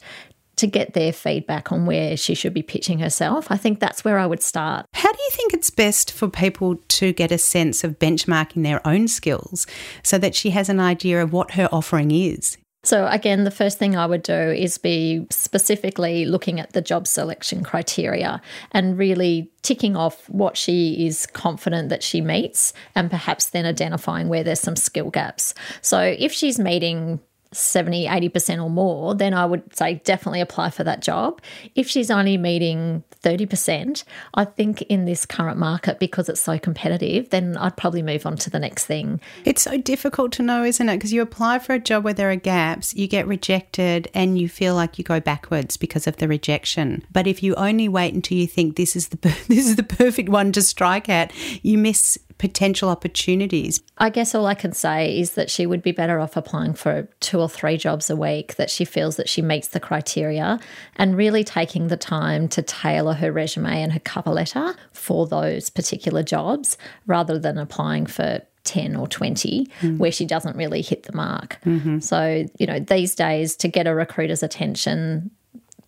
to 0.64 0.68
get 0.68 0.94
their 0.94 1.12
feedback 1.12 1.74
on 1.74 1.86
where 1.86 2.16
she 2.16 2.34
should 2.34 2.54
be 2.54 2.64
pitching 2.64 3.00
herself. 3.00 3.52
I 3.52 3.58
think 3.58 3.82
that's 3.82 4.06
where 4.06 4.18
I 4.18 4.26
would 4.26 4.42
start. 4.42 4.86
How 4.94 5.12
do 5.12 5.22
you 5.22 5.30
think 5.32 5.54
it's 5.54 5.70
best 5.70 6.10
for 6.10 6.30
people 6.30 6.78
to 6.78 7.12
get 7.12 7.34
a 7.34 7.38
sense 7.38 7.84
of 7.84 8.00
benchmarking 8.00 8.64
their 8.64 8.86
own 8.88 9.10
skills 9.10 9.68
so 10.04 10.18
that 10.20 10.36
she 10.36 10.52
has 10.52 10.70
an 10.70 10.80
idea 10.80 11.22
of 11.22 11.34
what 11.34 11.52
her 11.52 11.68
offering 11.70 12.12
is? 12.12 12.58
So, 12.86 13.08
again, 13.08 13.44
the 13.44 13.52
first 13.52 13.78
thing 13.78 13.98
I 13.98 14.06
would 14.06 14.24
do 14.24 14.34
is 14.34 14.78
be 14.78 15.28
specifically 15.30 16.24
looking 16.24 16.62
at 16.62 16.72
the 16.72 16.82
job 16.82 17.08
selection 17.08 17.64
criteria 17.64 18.42
and 18.72 18.98
really 18.98 19.52
ticking 19.64 19.98
off 19.98 20.30
what 20.30 20.56
she 20.56 21.06
is 21.06 21.26
confident 21.26 21.90
that 21.90 22.04
she 22.04 22.22
meets 22.22 22.74
and 22.96 23.10
perhaps 23.10 23.50
then 23.50 23.66
identifying 23.66 24.30
where 24.30 24.44
there's 24.44 24.62
some 24.62 24.78
skill 24.78 25.10
gaps. 25.10 25.54
So, 25.82 26.00
if 26.00 26.32
she's 26.32 26.58
meeting 26.58 27.20
70, 27.54 28.08
80% 28.08 28.64
or 28.64 28.70
more, 28.70 29.16
then 29.16 29.34
I 29.34 29.46
would 29.46 29.76
say 29.76 30.02
definitely 30.04 30.42
apply 30.42 30.70
for 30.70 30.84
that 30.84 31.02
job. 31.02 31.42
If 31.76 31.88
she's 31.88 32.12
only 32.12 32.38
meeting 32.38 33.04
30%, 33.24 34.04
I 34.34 34.46
think 34.46 34.82
in 34.84 35.06
this 35.06 35.26
current 35.26 35.58
market, 35.58 36.00
because 36.00 36.30
it's 36.30 36.42
so 36.42 36.60
competitive, 36.60 37.30
then 37.30 37.58
I'd 37.58 37.78
probably 37.78 38.02
move 38.02 38.26
on 38.26 38.36
to 38.38 38.50
the 38.50 38.60
next 38.60 38.86
thing. 38.86 39.22
It's 39.46 39.62
so 39.62 39.78
difficult 39.78 40.32
to 40.34 40.44
know, 40.44 40.64
isn't 40.64 40.88
it? 40.88 40.98
Because 40.98 41.14
you 41.14 41.22
apply 41.22 41.60
for 41.60 41.74
a 41.74 41.80
job 41.80 42.04
where 42.04 42.14
there 42.14 42.32
are 42.32 42.36
gaps, 42.36 42.94
you 42.94 43.08
get 43.08 43.28
rejected, 43.28 44.10
and 44.14 44.38
you 44.38 44.50
feel 44.50 44.76
like 44.76 44.98
you 44.98 45.04
go 45.04 45.20
backwards 45.20 45.78
because 45.78 46.08
of 46.08 46.18
the 46.18 46.28
rejection. 46.28 47.04
But 47.12 47.28
if 47.28 47.42
you 47.44 47.56
only 47.56 47.88
wait 47.88 48.14
until 48.14 48.38
you 48.38 48.48
think 48.48 48.76
this 48.76 48.96
is 48.96 49.10
the 49.10 49.18
this 49.48 49.68
is 49.68 49.76
the 49.76 49.84
perfect 49.84 50.30
one 50.30 50.52
to 50.54 50.62
strike 50.62 51.10
at, 51.10 51.32
you 51.64 51.78
miss 51.78 52.18
potential 52.44 52.90
opportunities. 52.90 53.82
I 54.00 54.10
guess 54.10 54.36
all 54.36 54.48
I 54.48 54.54
can 54.54 54.74
say 54.74 55.18
is 55.18 55.36
that 55.36 55.50
she 55.50 55.66
would 55.66 55.82
be 55.82 55.94
better 55.94 56.20
off 56.20 56.36
applying 56.36 56.74
for 56.74 57.08
two 57.22 57.40
or 57.40 57.48
three 57.48 57.78
jobs 57.78 58.10
a 58.10 58.18
week 58.18 58.56
that 58.56 58.70
she 58.70 58.84
feels 58.84 59.16
that 59.16 59.30
she 59.30 59.42
meets 59.42 59.70
the 59.70 59.80
criteria 59.80 60.60
and 60.98 61.16
really 61.16 61.46
taking 61.46 61.88
the 61.88 61.96
time 61.96 62.50
to 62.50 62.62
tailor 62.62 63.14
her 63.14 63.32
resume 63.32 63.82
and 63.82 63.94
her 63.94 64.00
cover 64.02 64.32
letter 64.32 64.76
for 64.92 65.26
those 65.26 65.70
particular 65.70 66.22
jobs 66.22 66.78
rather 67.08 67.40
than 67.40 67.58
applying 67.58 68.06
for 68.06 68.42
10 68.66 68.98
or 68.98 69.08
20 69.08 69.70
mm. 69.80 69.98
where 69.98 70.12
she 70.12 70.26
doesn't 70.26 70.58
really 70.58 70.82
hit 70.82 71.04
the 71.04 71.16
mark. 71.16 71.60
Mm-hmm. 71.66 72.00
So, 72.00 72.46
you 72.58 72.68
know, 72.68 72.80
these 72.80 73.16
days 73.16 73.56
to 73.56 73.70
get 73.70 73.88
a 73.88 73.96
recruiter's 73.96 74.44
attention, 74.44 75.32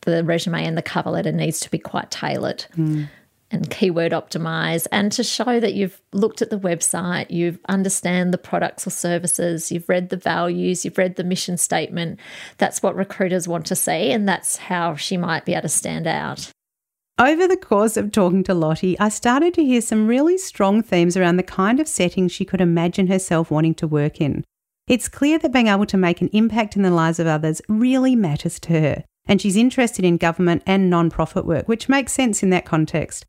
the 0.04 0.24
resume 0.24 0.64
and 0.64 0.78
the 0.78 0.82
cover 0.82 1.10
letter 1.10 1.34
needs 1.34 1.60
to 1.60 1.70
be 1.70 1.80
quite 1.80 2.12
tailored. 2.12 2.66
Mm 2.78 3.10
and 3.52 3.70
keyword 3.70 4.12
optimize 4.12 4.88
and 4.92 5.12
to 5.12 5.24
show 5.24 5.60
that 5.60 5.74
you've 5.74 6.02
looked 6.12 6.42
at 6.42 6.50
the 6.50 6.60
website, 6.60 7.30
you 7.30 7.60
understand 7.70 8.34
the 8.34 8.38
products 8.38 8.88
or 8.88 8.90
services, 8.90 9.72
you've 9.72 9.88
read 9.88 10.10
the 10.10 10.18
values, 10.18 10.84
you've 10.84 10.98
read 10.98 11.16
the 11.16 11.24
mission 11.24 11.58
statement. 11.58 12.20
That's 12.58 12.82
what 12.82 12.96
recruiters 12.96 13.48
want 13.48 13.66
to 13.68 13.76
see, 13.76 14.12
and 14.12 14.28
that's 14.28 14.58
how 14.58 14.96
she 14.96 15.16
might 15.18 15.46
be 15.46 15.54
able 15.54 15.64
to 15.64 15.70
stand 15.70 16.08
out. 16.08 16.52
Over 17.18 17.48
the 17.48 17.56
course 17.56 17.96
of 17.96 18.12
talking 18.12 18.44
to 18.44 18.54
Lottie, 18.54 19.00
I 19.00 19.08
started 19.08 19.54
to 19.54 19.64
hear 19.64 19.80
some 19.80 20.08
really 20.08 20.38
strong 20.38 20.84
themes 20.84 21.16
around 21.16 21.38
the 21.38 21.44
kind 21.44 21.80
of 21.80 21.88
setting 21.88 22.28
she 22.28 22.44
could 22.44 22.60
imagine 22.60 23.08
herself 23.08 23.50
wanting 23.50 23.76
to 23.76 23.88
work 23.88 24.20
in. 24.20 24.44
It's 24.88 25.08
clear 25.08 25.40
that 25.40 25.54
being 25.54 25.68
able 25.68 25.86
to 25.86 25.98
make 25.98 26.22
an 26.22 26.30
impact 26.34 26.76
in 26.76 26.82
the 26.82 26.92
lives 26.92 27.20
of 27.20 27.26
others 27.26 27.62
really 27.70 28.16
matters 28.16 28.60
to 28.62 28.82
her, 28.82 29.04
and 29.26 29.42
she's 29.42 29.56
interested 29.56 30.04
in 30.04 30.18
government 30.18 30.64
and 30.66 30.90
non 30.90 31.10
profit 31.10 31.46
work, 31.46 31.68
which 31.68 31.88
makes 31.88 32.12
sense 32.12 32.44
in 32.44 32.50
that 32.50 32.66
context. 32.66 33.26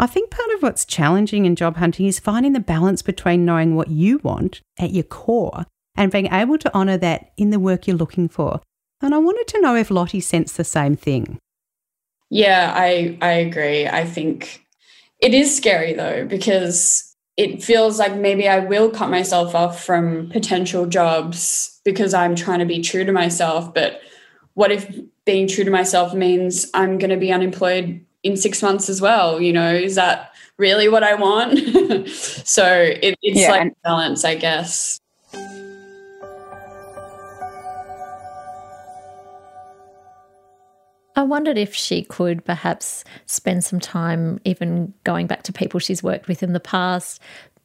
I 0.00 0.06
think 0.06 0.30
part 0.30 0.48
of 0.54 0.62
what's 0.62 0.86
challenging 0.86 1.44
in 1.44 1.54
job 1.56 1.76
hunting 1.76 2.06
is 2.06 2.18
finding 2.18 2.54
the 2.54 2.60
balance 2.60 3.02
between 3.02 3.44
knowing 3.44 3.76
what 3.76 3.90
you 3.90 4.18
want 4.24 4.62
at 4.78 4.92
your 4.92 5.04
core 5.04 5.66
and 5.94 6.10
being 6.10 6.32
able 6.32 6.56
to 6.56 6.74
honour 6.74 6.96
that 6.96 7.32
in 7.36 7.50
the 7.50 7.60
work 7.60 7.86
you're 7.86 7.98
looking 7.98 8.26
for. 8.26 8.62
And 9.02 9.14
I 9.14 9.18
wanted 9.18 9.46
to 9.48 9.60
know 9.60 9.76
if 9.76 9.90
Lottie 9.90 10.20
sensed 10.20 10.56
the 10.56 10.64
same 10.64 10.96
thing. 10.96 11.38
Yeah, 12.30 12.72
I 12.74 13.18
I 13.20 13.32
agree. 13.32 13.86
I 13.86 14.06
think 14.06 14.64
it 15.18 15.34
is 15.34 15.54
scary 15.54 15.92
though 15.92 16.24
because 16.24 17.14
it 17.36 17.62
feels 17.62 17.98
like 17.98 18.16
maybe 18.16 18.48
I 18.48 18.60
will 18.60 18.88
cut 18.88 19.10
myself 19.10 19.54
off 19.54 19.84
from 19.84 20.30
potential 20.30 20.86
jobs 20.86 21.78
because 21.84 22.14
I'm 22.14 22.36
trying 22.36 22.60
to 22.60 22.64
be 22.64 22.80
true 22.80 23.04
to 23.04 23.12
myself, 23.12 23.74
but 23.74 24.00
what 24.54 24.72
if 24.72 24.90
being 25.26 25.46
true 25.46 25.64
to 25.64 25.70
myself 25.70 26.14
means 26.14 26.70
I'm 26.72 26.96
going 26.96 27.10
to 27.10 27.18
be 27.18 27.32
unemployed 27.32 28.06
in 28.22 28.36
six 28.36 28.62
months 28.62 28.88
as 28.88 29.00
well 29.00 29.40
you 29.40 29.52
know 29.52 29.72
is 29.72 29.94
that 29.94 30.32
really 30.58 30.88
what 30.88 31.02
i 31.02 31.14
want? 31.14 31.58
So 32.10 32.66
it, 32.66 33.16
it's 33.22 33.40
yeah, 33.40 33.50
like 33.50 33.72
balance 33.82 34.24
i 34.24 34.34
guess. 34.34 35.00
I 41.20 41.22
wondered 41.22 41.58
if 41.58 41.74
she 41.74 42.02
could 42.02 42.44
perhaps 42.46 43.04
spend 43.26 43.62
some 43.62 43.78
time 43.78 44.40
even 44.44 44.94
going 45.04 45.26
back 45.26 45.42
to 45.42 45.52
people 45.52 45.78
she's 45.78 46.02
worked 46.02 46.28
with 46.28 46.42
in 46.42 46.54
the 46.54 46.60
past, 46.60 47.20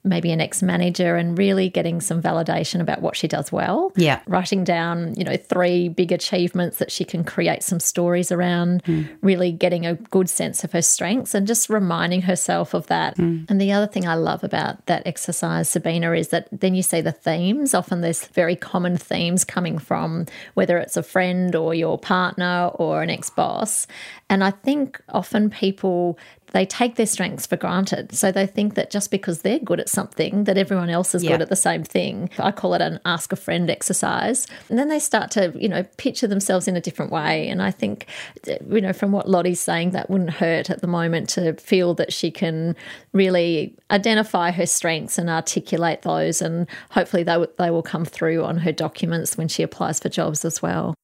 maybe 0.06 0.32
an 0.32 0.40
ex 0.40 0.62
manager 0.62 1.16
and 1.16 1.38
really 1.38 1.70
getting 1.70 2.00
some 2.00 2.22
validation 2.22 2.80
about 2.80 3.02
what 3.02 3.18
she 3.18 3.28
does 3.28 3.52
well. 3.52 3.92
Yeah. 3.96 4.22
Writing 4.28 4.64
down, 4.64 5.16
you 5.16 5.24
know, 5.24 5.36
three 5.36 5.90
big 5.90 6.12
achievements 6.12 6.78
that 6.78 6.92
she 6.92 7.04
can 7.04 7.24
create 7.24 7.64
some 7.64 7.80
stories 7.80 8.32
around, 8.32 8.84
mm. 8.84 9.08
really 9.22 9.52
getting 9.52 9.86
a 9.86 9.96
good 9.96 10.30
sense 10.30 10.64
of 10.64 10.72
her 10.72 10.82
strengths 10.82 11.34
and 11.34 11.48
just 11.48 11.70
reminding 11.70 12.22
herself 12.22 12.74
of 12.74 12.88
that. 12.88 13.18
Mm. 13.18 13.50
And 13.50 13.60
the 13.60 13.72
other 13.72 13.88
thing 13.88 14.08
I 14.08 14.16
love 14.16 14.44
about 14.44 14.86
that 14.86 15.06
exercise, 15.06 15.68
Sabina, 15.68 16.12
is 16.14 16.30
that 16.30 16.48
then 16.52 16.76
you 16.76 16.84
see 16.84 17.02
the 17.02 17.12
themes. 17.12 17.74
Often 17.74 18.02
there's 18.02 18.28
very 18.28 18.56
common 18.56 18.98
themes 18.98 19.44
coming 19.44 19.78
from 19.78 20.26
whether 20.54 20.78
it's 20.78 20.98
a 20.98 21.04
friend 21.04 21.56
or 21.56 21.74
your 21.74 21.98
partner 21.98 22.72
or 22.76 23.02
an 23.02 23.10
ex 23.10 23.30
boss. 23.30 23.88
And 24.30 24.44
I 24.44 24.52
think 24.52 25.02
often 25.10 25.50
people 25.50 26.18
they 26.56 26.66
take 26.66 26.96
their 26.96 27.06
strengths 27.06 27.46
for 27.46 27.58
granted. 27.58 28.16
So 28.16 28.32
they 28.32 28.48
think 28.48 28.76
that 28.76 28.90
just 28.90 29.12
because 29.12 29.42
they're 29.42 29.60
good 29.60 29.82
at 29.82 29.90
something, 29.90 30.46
that 30.46 30.58
everyone 30.58 30.90
else 30.90 31.14
is 31.14 31.22
yeah. 31.22 31.32
good 31.32 31.42
at 31.42 31.50
the 31.50 31.56
same 31.58 31.84
thing. 31.84 32.30
I 32.40 32.54
call 32.54 32.74
it 32.76 32.82
an 32.82 33.02
ask 33.04 33.34
a 33.34 33.36
friend 33.36 33.70
exercise. 33.70 34.48
And 34.70 34.80
then 34.80 34.88
they 34.88 35.00
start 35.00 35.32
to, 35.32 35.52
you 35.54 35.68
know, 35.68 35.84
picture 35.98 36.28
themselves 36.28 36.70
in 36.70 36.78
a 36.78 36.80
different 36.80 37.12
way. 37.12 37.50
And 37.50 37.62
I 37.62 37.72
think, 37.72 38.08
you 38.48 38.80
know, 38.80 38.94
from 38.94 39.12
what 39.12 39.30
Lottie's 39.30 39.60
saying, 39.60 39.92
that 39.92 40.10
wouldn't 40.10 40.30
hurt 40.30 40.70
at 40.70 40.80
the 40.80 40.88
moment 40.88 41.28
to 41.32 41.56
feel 41.56 41.94
that 41.96 42.14
she 42.14 42.32
can 42.32 42.74
really 43.12 43.76
identify 43.92 44.52
her 44.52 44.66
strengths 44.66 45.18
and 45.18 45.30
articulate 45.30 46.04
those. 46.04 46.42
And 46.42 46.70
hopefully 46.92 47.24
they, 47.24 47.34
w- 47.34 47.52
they 47.58 47.70
will 47.70 47.84
come 47.84 48.06
through 48.06 48.46
on 48.46 48.60
her 48.60 48.72
documents 48.72 49.38
when 49.38 49.50
she 49.50 49.62
applies 49.62 50.00
for 50.00 50.08
jobs 50.08 50.46
as 50.46 50.62
well. 50.62 50.96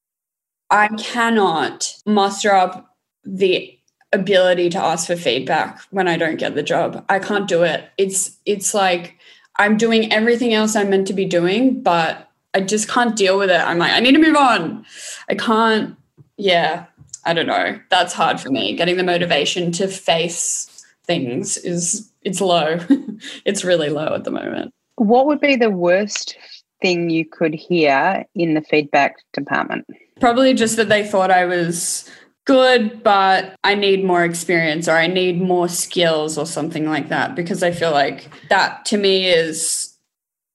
I 0.70 0.88
cannot 0.96 1.92
muster 2.06 2.54
up 2.54 2.96
the 3.24 3.78
ability 4.12 4.68
to 4.70 4.78
ask 4.78 5.06
for 5.06 5.16
feedback 5.16 5.80
when 5.90 6.08
I 6.08 6.16
don't 6.16 6.36
get 6.36 6.54
the 6.54 6.62
job. 6.62 7.04
I 7.08 7.18
can't 7.18 7.48
do 7.48 7.62
it. 7.62 7.88
It's 7.96 8.36
it's 8.44 8.74
like 8.74 9.18
I'm 9.56 9.76
doing 9.76 10.12
everything 10.12 10.54
else 10.54 10.76
I'm 10.76 10.90
meant 10.90 11.06
to 11.08 11.12
be 11.12 11.24
doing, 11.24 11.82
but 11.82 12.28
I 12.54 12.60
just 12.60 12.88
can't 12.88 13.16
deal 13.16 13.38
with 13.38 13.50
it. 13.50 13.60
I'm 13.60 13.78
like, 13.78 13.92
I 13.92 14.00
need 14.00 14.12
to 14.12 14.18
move 14.18 14.36
on. 14.36 14.84
I 15.28 15.34
can't, 15.34 15.96
yeah, 16.36 16.86
I 17.24 17.34
don't 17.34 17.46
know. 17.46 17.78
That's 17.90 18.12
hard 18.12 18.40
for 18.40 18.50
me. 18.50 18.76
Getting 18.76 18.96
the 18.96 19.04
motivation 19.04 19.72
to 19.72 19.88
face 19.88 20.84
things 21.04 21.56
is 21.58 22.10
it's 22.22 22.40
low. 22.40 22.78
it's 23.44 23.64
really 23.64 23.88
low 23.88 24.14
at 24.14 24.24
the 24.24 24.30
moment. 24.30 24.72
What 24.96 25.26
would 25.26 25.40
be 25.40 25.56
the 25.56 25.70
worst 25.70 26.36
thing 26.80 27.10
you 27.10 27.24
could 27.24 27.54
hear 27.54 28.24
in 28.34 28.54
the 28.54 28.62
feedback 28.62 29.16
department? 29.32 29.86
Probably 30.20 30.54
just 30.54 30.76
that 30.76 30.88
they 30.88 31.06
thought 31.06 31.30
I 31.30 31.44
was 31.44 32.10
good, 32.44 33.02
but 33.02 33.54
I 33.62 33.74
need 33.74 34.04
more 34.04 34.24
experience 34.24 34.88
or 34.88 34.92
I 34.92 35.06
need 35.06 35.40
more 35.40 35.68
skills 35.68 36.36
or 36.36 36.46
something 36.46 36.88
like 36.88 37.08
that 37.08 37.34
because 37.34 37.62
I 37.62 37.70
feel 37.70 37.92
like 37.92 38.28
that 38.48 38.84
to 38.86 38.96
me 38.96 39.28
is 39.28 39.96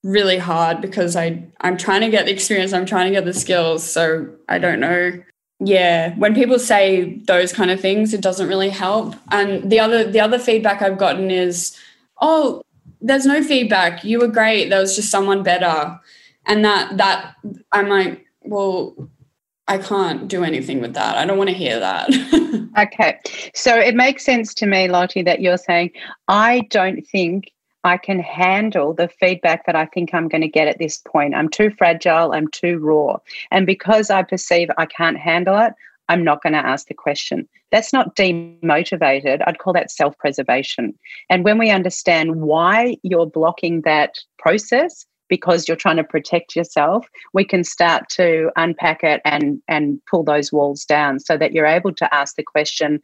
really 0.03 0.38
hard 0.38 0.82
because 0.82 1.15
I 1.15 1.44
I'm 1.62 1.77
trying 1.77 2.01
to 2.01 2.10
get 2.10 2.25
the 2.25 2.32
experience, 2.32 2.74
I'm 2.74 2.86
trying 2.86 3.08
to 3.08 3.17
get 3.17 3.25
the 3.25 3.34
skills, 3.34 3.89
so 3.89 4.29
I 4.48 4.60
don't 4.60 4.79
know. 4.79 5.22
Yeah, 5.60 6.13
when 6.15 6.36
people 6.36 6.60
say 6.60 7.15
those 7.27 7.51
kind 7.51 7.72
of 7.72 7.82
things, 7.82 8.13
it 8.13 8.22
doesn't 8.22 8.48
really 8.48 8.70
help. 8.70 9.15
And 9.32 9.70
the 9.70 9.79
other 9.79 10.03
the 10.10 10.20
other 10.20 10.39
feedback 10.39 10.82
I've 10.82 11.00
gotten 11.00 11.32
is, 11.32 11.75
"Oh, 12.22 12.62
there's 13.01 13.25
no 13.25 13.41
feedback. 13.44 14.03
You 14.03 14.20
were 14.20 14.27
great. 14.27 14.70
There 14.70 14.79
was 14.79 14.96
just 14.96 15.10
someone 15.10 15.44
better." 15.44 16.00
And 16.46 16.63
that 16.63 16.98
that 16.98 17.36
I'm 17.72 17.89
like, 17.89 18.25
"Well, 18.44 19.10
I 19.68 19.78
can't 19.78 20.28
do 20.28 20.44
anything 20.44 20.82
with 20.82 20.94
that. 20.94 21.18
I 21.18 21.26
don't 21.26 21.38
want 21.38 21.50
to 21.50 21.56
hear 21.56 21.80
that. 21.80 22.10
okay. 22.78 23.20
So 23.54 23.76
it 23.76 23.96
makes 23.96 24.24
sense 24.24 24.54
to 24.56 24.66
me, 24.66 24.88
Lottie, 24.88 25.24
that 25.24 25.42
you're 25.42 25.58
saying, 25.58 25.92
I 26.28 26.62
don't 26.70 27.06
think 27.08 27.52
I 27.84 27.98
can 27.98 28.20
handle 28.20 28.94
the 28.94 29.08
feedback 29.08 29.66
that 29.66 29.76
I 29.76 29.86
think 29.86 30.14
I'm 30.14 30.28
going 30.28 30.42
to 30.42 30.48
get 30.48 30.68
at 30.68 30.80
this 30.80 31.02
point. 31.08 31.36
I'm 31.36 31.50
too 31.50 31.70
fragile, 31.78 32.34
I'm 32.34 32.48
too 32.50 32.80
raw. 32.80 33.18
And 33.52 33.66
because 33.66 34.10
I 34.10 34.24
perceive 34.24 34.70
I 34.78 34.86
can't 34.86 35.18
handle 35.18 35.58
it, 35.60 35.74
I'm 36.10 36.24
not 36.24 36.42
going 36.42 36.54
to 36.54 36.66
ask 36.66 36.88
the 36.88 36.94
question. 36.94 37.48
That's 37.72 37.92
not 37.92 38.16
demotivated. 38.16 39.42
I'd 39.46 39.60
call 39.60 39.74
that 39.74 39.92
self 39.92 40.18
preservation. 40.18 40.98
And 41.30 41.44
when 41.44 41.58
we 41.58 41.70
understand 41.70 42.42
why 42.42 42.98
you're 43.04 43.26
blocking 43.26 43.82
that 43.82 44.16
process, 44.38 45.06
because 45.28 45.68
you're 45.68 45.78
trying 45.78 45.98
to 45.98 46.04
protect 46.04 46.56
yourself, 46.56 47.08
we 47.34 47.44
can 47.44 47.64
start 47.64 48.10
to 48.10 48.52
unpack 48.56 49.04
it 49.04 49.22
and 49.26 49.62
and 49.68 50.02
pull 50.10 50.24
those 50.24 50.52
walls 50.52 50.86
down 50.86 51.20
so 51.20 51.38
that 51.38 51.52
you're 51.52 51.66
able 51.66 51.94
to 51.94 52.14
ask 52.14 52.36
the 52.36 52.44
question 52.44 53.02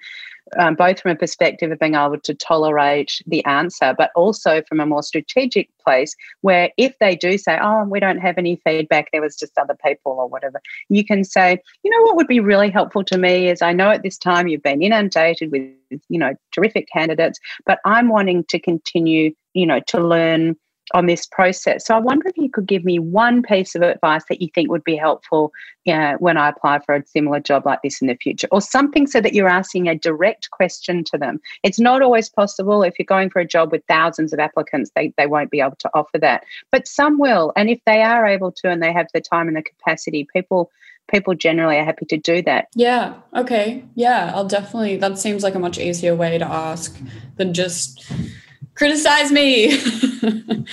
um, 0.57 0.75
both 0.75 0.99
from 0.99 1.11
a 1.11 1.15
perspective 1.15 1.71
of 1.71 1.79
being 1.79 1.95
able 1.95 2.19
to 2.19 2.33
tolerate 2.33 3.21
the 3.25 3.43
answer, 3.45 3.95
but 3.97 4.11
also 4.15 4.61
from 4.67 4.79
a 4.79 4.85
more 4.85 5.03
strategic 5.03 5.69
place 5.79 6.15
where 6.41 6.69
if 6.77 6.97
they 6.99 7.15
do 7.15 7.37
say, 7.37 7.57
Oh, 7.61 7.85
we 7.85 7.99
don't 7.99 8.19
have 8.19 8.37
any 8.37 8.57
feedback, 8.57 9.09
there 9.11 9.21
was 9.21 9.35
just 9.35 9.57
other 9.57 9.77
people 9.85 10.13
or 10.13 10.27
whatever, 10.27 10.61
you 10.89 11.05
can 11.05 11.23
say, 11.23 11.57
You 11.83 11.91
know, 11.91 12.01
what 12.03 12.15
would 12.17 12.27
be 12.27 12.39
really 12.39 12.69
helpful 12.69 13.03
to 13.05 13.17
me 13.17 13.49
is 13.49 13.61
I 13.61 13.73
know 13.73 13.89
at 13.89 14.03
this 14.03 14.17
time 14.17 14.47
you've 14.47 14.63
been 14.63 14.81
inundated 14.81 15.51
with, 15.51 15.71
you 16.09 16.19
know, 16.19 16.35
terrific 16.51 16.87
candidates, 16.91 17.39
but 17.65 17.79
I'm 17.85 18.09
wanting 18.09 18.43
to 18.45 18.59
continue, 18.59 19.33
you 19.53 19.65
know, 19.65 19.79
to 19.87 19.99
learn 19.99 20.55
on 20.93 21.05
this 21.05 21.25
process. 21.25 21.85
So 21.85 21.95
I 21.95 21.99
wonder 21.99 22.27
if 22.27 22.37
you 22.37 22.49
could 22.49 22.65
give 22.65 22.83
me 22.83 22.99
one 22.99 23.41
piece 23.41 23.75
of 23.75 23.81
advice 23.81 24.23
that 24.29 24.41
you 24.41 24.49
think 24.53 24.69
would 24.69 24.83
be 24.83 24.95
helpful 24.95 25.51
you 25.85 25.95
know, 25.95 26.15
when 26.19 26.37
I 26.37 26.49
apply 26.49 26.79
for 26.79 26.95
a 26.95 27.05
similar 27.05 27.39
job 27.39 27.65
like 27.65 27.81
this 27.81 28.01
in 28.01 28.07
the 28.07 28.15
future, 28.15 28.47
or 28.51 28.61
something 28.61 29.07
so 29.07 29.21
that 29.21 29.33
you're 29.33 29.47
asking 29.47 29.87
a 29.87 29.95
direct 29.95 30.51
question 30.51 31.03
to 31.05 31.17
them. 31.17 31.39
It's 31.63 31.79
not 31.79 32.01
always 32.01 32.29
possible. 32.29 32.83
If 32.83 32.99
you're 32.99 33.05
going 33.05 33.29
for 33.29 33.39
a 33.39 33.47
job 33.47 33.71
with 33.71 33.83
thousands 33.87 34.33
of 34.33 34.39
applicants, 34.39 34.91
they, 34.95 35.13
they 35.17 35.27
won't 35.27 35.51
be 35.51 35.61
able 35.61 35.77
to 35.79 35.89
offer 35.93 36.17
that. 36.19 36.43
But 36.71 36.87
some 36.87 37.17
will. 37.17 37.53
And 37.55 37.69
if 37.69 37.79
they 37.85 38.01
are 38.01 38.25
able 38.25 38.51
to 38.53 38.69
and 38.69 38.81
they 38.81 38.93
have 38.93 39.07
the 39.13 39.21
time 39.21 39.47
and 39.47 39.57
the 39.57 39.63
capacity, 39.63 40.27
people 40.31 40.71
people 41.11 41.35
generally 41.35 41.77
are 41.77 41.83
happy 41.83 42.05
to 42.05 42.17
do 42.17 42.41
that. 42.43 42.67
Yeah. 42.75 43.15
Okay. 43.35 43.83
Yeah, 43.93 44.31
I'll 44.33 44.47
definitely 44.47 44.97
that 44.97 45.17
seems 45.17 45.43
like 45.43 45.55
a 45.55 45.59
much 45.59 45.77
easier 45.77 46.15
way 46.15 46.37
to 46.37 46.45
ask 46.45 46.97
than 47.35 47.53
just 47.53 48.09
criticize 48.75 49.31
me. 49.31 49.69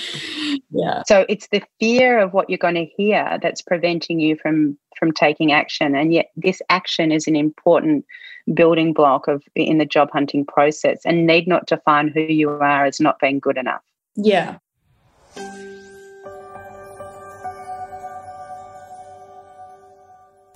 yeah. 0.71 1.03
So 1.05 1.25
it's 1.29 1.47
the 1.49 1.61
fear 1.79 2.19
of 2.19 2.33
what 2.33 2.49
you're 2.49 2.57
going 2.57 2.75
to 2.75 2.85
hear 2.85 3.39
that's 3.41 3.61
preventing 3.61 4.19
you 4.19 4.35
from 4.35 4.77
from 4.97 5.11
taking 5.11 5.51
action 5.51 5.95
and 5.95 6.13
yet 6.13 6.29
this 6.35 6.61
action 6.69 7.11
is 7.11 7.25
an 7.25 7.35
important 7.35 8.05
building 8.53 8.93
block 8.93 9.27
of 9.27 9.43
in 9.55 9.77
the 9.77 9.85
job 9.85 10.09
hunting 10.11 10.45
process 10.45 10.99
and 11.05 11.25
need 11.25 11.47
not 11.47 11.65
define 11.65 12.07
who 12.07 12.21
you 12.21 12.49
are 12.49 12.85
as 12.85 12.99
not 12.99 13.19
being 13.19 13.39
good 13.39 13.57
enough. 13.57 13.81
Yeah. 14.15 14.57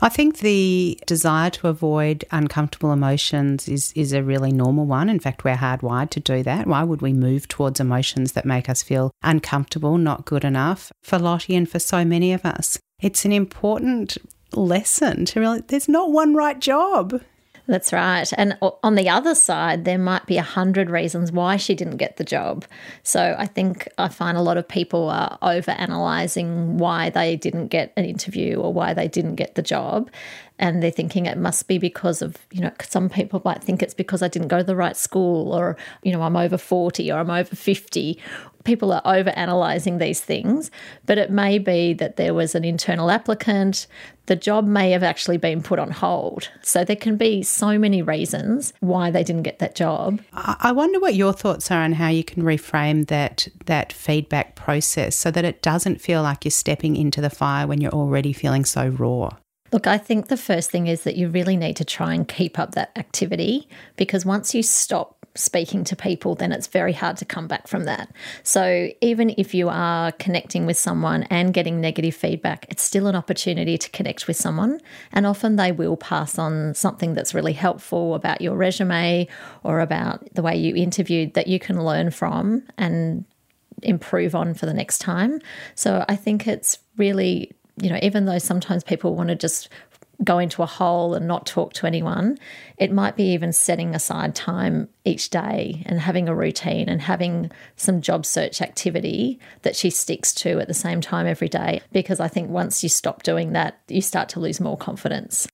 I 0.02 0.10
think 0.10 0.40
the 0.40 1.00
desire 1.08 1.50
to 1.52 1.68
avoid 1.68 2.26
uncomfortable 2.32 2.92
emotions 2.92 3.68
is, 3.68 3.94
is 3.96 4.12
a 4.12 4.22
really 4.24 4.52
normal 4.52 4.86
one. 4.86 5.10
In 5.10 5.20
fact, 5.20 5.44
we're 5.44 5.56
hardwired 5.56 6.10
to 6.12 6.20
do 6.20 6.44
that. 6.44 6.68
Why 6.68 6.84
would 6.84 7.02
we 7.02 7.14
move 7.14 7.48
towards 7.48 7.80
emotions 7.80 8.34
that 8.34 8.46
make 8.46 8.70
us 8.70 8.84
feel 8.84 9.12
uncomfortable, 9.24 9.98
not 9.98 10.26
good 10.26 10.44
enough? 10.44 10.92
For 11.02 11.18
Lottie 11.18 11.56
and 11.56 11.70
for 11.70 11.80
so 11.80 12.04
many 12.04 12.34
of 12.34 12.46
us, 12.46 12.78
it's 13.02 13.26
an 13.26 13.32
important 13.32 14.18
lesson 14.54 15.26
to 15.26 15.40
realize 15.40 15.64
there's 15.68 15.90
not 15.90 16.12
one 16.12 16.36
right 16.36 16.60
job. 16.60 17.22
That's 17.68 17.92
right. 17.92 18.32
And 18.38 18.58
on 18.62 18.94
the 18.94 19.10
other 19.10 19.34
side, 19.34 19.86
there 19.86 19.98
might 19.98 20.28
be 20.28 20.38
a 20.38 20.44
hundred 20.44 20.92
reasons 20.92 21.32
why 21.32 21.58
she 21.58 21.74
didn't 21.74 21.98
get 21.98 22.18
the 22.18 22.24
job. 22.24 22.66
So 23.02 23.36
I 23.38 23.48
think 23.48 23.88
I 23.98 24.08
find 24.08 24.38
a 24.38 24.42
lot 24.42 24.58
of 24.58 24.68
people 24.68 25.10
are 25.10 25.40
over 25.42 25.72
analyzing 25.72 26.78
why 26.78 27.10
they 27.10 27.36
didn't 27.36 27.68
get 27.70 27.92
an 27.98 28.06
interview 28.06 28.58
or 28.58 28.72
why 28.72 28.94
they 28.94 29.08
didn't 29.08 29.36
get 29.36 29.56
the 29.56 29.64
job. 29.64 30.12
And 30.60 30.82
they're 30.82 30.92
thinking 30.92 31.26
it 31.26 31.40
must 31.40 31.68
be 31.68 31.80
because 31.80 32.22
of, 32.22 32.38
you 32.52 32.62
know, 32.62 32.72
some 32.84 33.10
people 33.10 33.42
might 33.44 33.64
think 33.64 33.82
it's 33.82 33.96
because 33.96 34.22
I 34.22 34.28
didn't 34.28 34.48
go 34.50 34.60
to 34.60 34.64
the 34.64 34.76
right 34.76 34.96
school 34.96 35.52
or, 35.52 35.76
you 36.04 36.12
know, 36.12 36.22
I'm 36.22 36.38
over 36.38 36.58
40 36.58 37.12
or 37.12 37.20
I'm 37.20 37.32
over 37.32 37.56
50 37.56 38.20
people 38.66 38.92
are 38.92 39.02
over 39.06 39.30
analysing 39.30 40.00
these 40.00 40.20
things, 40.20 40.70
but 41.06 41.18
it 41.18 41.32
may 41.32 41.58
be 41.58 41.94
that 41.94 42.18
there 42.18 42.34
was 42.34 42.56
an 42.56 42.66
internal 42.66 43.10
applicant. 43.10 43.88
The 44.28 44.36
job 44.36 44.66
may 44.66 44.92
have 44.92 45.04
actually 45.04 45.38
been 45.38 45.62
put 45.62 45.80
on 45.80 45.92
hold. 45.92 46.50
So 46.62 46.84
there 46.84 46.96
can 46.96 47.18
be 47.18 47.44
so 47.44 47.78
many 47.78 48.02
reasons 48.02 48.74
why 48.80 49.12
they 49.12 49.24
didn't 49.24 49.44
get 49.44 49.60
that 49.60 49.76
job. 49.76 50.20
I 50.34 50.72
wonder 50.72 51.00
what 51.00 51.16
your 51.16 51.34
thoughts 51.34 51.70
are 51.72 51.82
on 51.82 51.94
how 51.94 52.10
you 52.10 52.24
can 52.24 52.44
reframe 52.44 53.08
that 53.08 53.48
that 53.66 53.94
feedback 53.94 54.56
process 54.56 55.16
so 55.16 55.32
that 55.32 55.46
it 55.46 55.62
doesn't 55.62 56.02
feel 56.02 56.22
like 56.22 56.44
you're 56.44 56.52
stepping 56.52 56.96
into 56.96 57.22
the 57.22 57.30
fire 57.30 57.68
when 57.68 57.82
you're 57.82 57.92
already 57.92 58.34
feeling 58.34 58.66
so 58.66 58.88
raw. 58.88 59.32
Look, 59.72 59.88
I 59.88 59.98
think 59.98 60.28
the 60.28 60.38
first 60.38 60.72
thing 60.72 60.88
is 60.88 61.04
that 61.04 61.16
you 61.16 61.28
really 61.28 61.58
need 61.58 61.76
to 61.78 61.86
try 61.86 62.14
and 62.14 62.28
keep 62.28 62.58
up 62.60 62.76
that 62.76 62.92
activity 62.96 63.68
because 63.98 64.26
once 64.26 64.54
you 64.54 64.64
stop 64.64 65.15
speaking 65.36 65.84
to 65.84 65.96
people, 65.96 66.36
then 66.36 66.52
it's 66.52 66.68
very 66.68 66.94
hard 66.94 67.18
to 67.18 67.26
come 67.26 67.48
back 67.48 67.68
from 67.68 67.84
that. 67.84 68.10
So, 68.44 68.90
even 69.02 69.36
if 69.38 69.54
you 69.54 69.70
are 69.70 70.12
connecting 70.14 70.66
with 70.66 70.78
someone 70.78 71.24
and 71.24 71.54
getting 71.54 71.82
negative 71.82 72.16
feedback, 72.16 72.66
it's 72.70 72.84
still 72.84 73.08
an 73.08 73.16
opportunity 73.16 73.78
to 73.78 73.90
connect 73.92 74.28
with 74.28 74.38
someone. 74.38 74.80
And 75.12 75.26
often 75.26 75.58
they 75.58 75.72
will 75.72 75.98
pass 75.98 76.40
on 76.40 76.74
something 76.74 77.14
that's 77.14 77.34
really 77.34 77.54
helpful 77.54 78.16
about 78.16 78.42
your 78.42 78.56
resume 78.56 79.28
or 79.64 79.82
about 79.82 80.34
the 80.34 80.42
way 80.42 80.56
you 80.56 80.76
interviewed 80.76 81.34
that 81.34 81.48
you 81.48 81.60
can 81.60 81.84
learn 81.84 82.12
from 82.12 82.64
and 82.78 83.26
improve 83.84 84.36
on 84.36 84.54
for 84.54 84.66
the 84.66 84.74
next 84.74 85.00
time. 85.00 85.42
So, 85.76 86.06
I 86.08 86.16
think 86.16 86.48
it's 86.48 86.80
really 86.98 87.52
you 87.78 87.90
know, 87.90 88.00
even 88.02 88.26
though 88.26 88.38
sometimes 88.38 88.84
people 88.84 89.16
want 89.16 89.30
to 89.30 89.36
just 89.36 89.68
go 90.24 90.40
into 90.40 90.64
a 90.64 90.68
hole 90.68 91.14
and 91.14 91.28
not 91.28 91.46
talk 91.46 91.74
to 91.74 91.88
anyone. 91.88 92.38
It 92.78 92.92
might 92.92 93.16
be 93.16 93.24
even 93.34 93.54
setting 93.54 93.94
aside 93.94 94.36
time 94.36 94.90
each 95.04 95.30
day 95.30 95.84
and 95.86 96.00
having 96.00 96.28
a 96.28 96.36
routine 96.36 96.90
and 96.90 97.02
having 97.02 97.52
some 97.76 98.02
job 98.02 98.26
search 98.26 98.62
activity 98.62 99.40
that 99.64 99.76
she 99.76 99.90
sticks 99.90 100.34
to 100.36 100.60
at 100.60 100.68
the 100.68 100.74
same 100.74 101.02
time 101.02 101.28
every 101.28 101.50
day. 101.50 101.82
Because 101.92 102.20
I 102.20 102.28
think 102.28 102.50
once 102.50 102.84
you 102.84 102.90
stop 102.90 103.24
doing 103.24 103.54
that, 103.54 103.80
you 103.88 104.02
start 104.02 104.30
to 104.30 104.40
lose 104.40 104.60
more 104.60 104.78
confidence. 104.78 105.48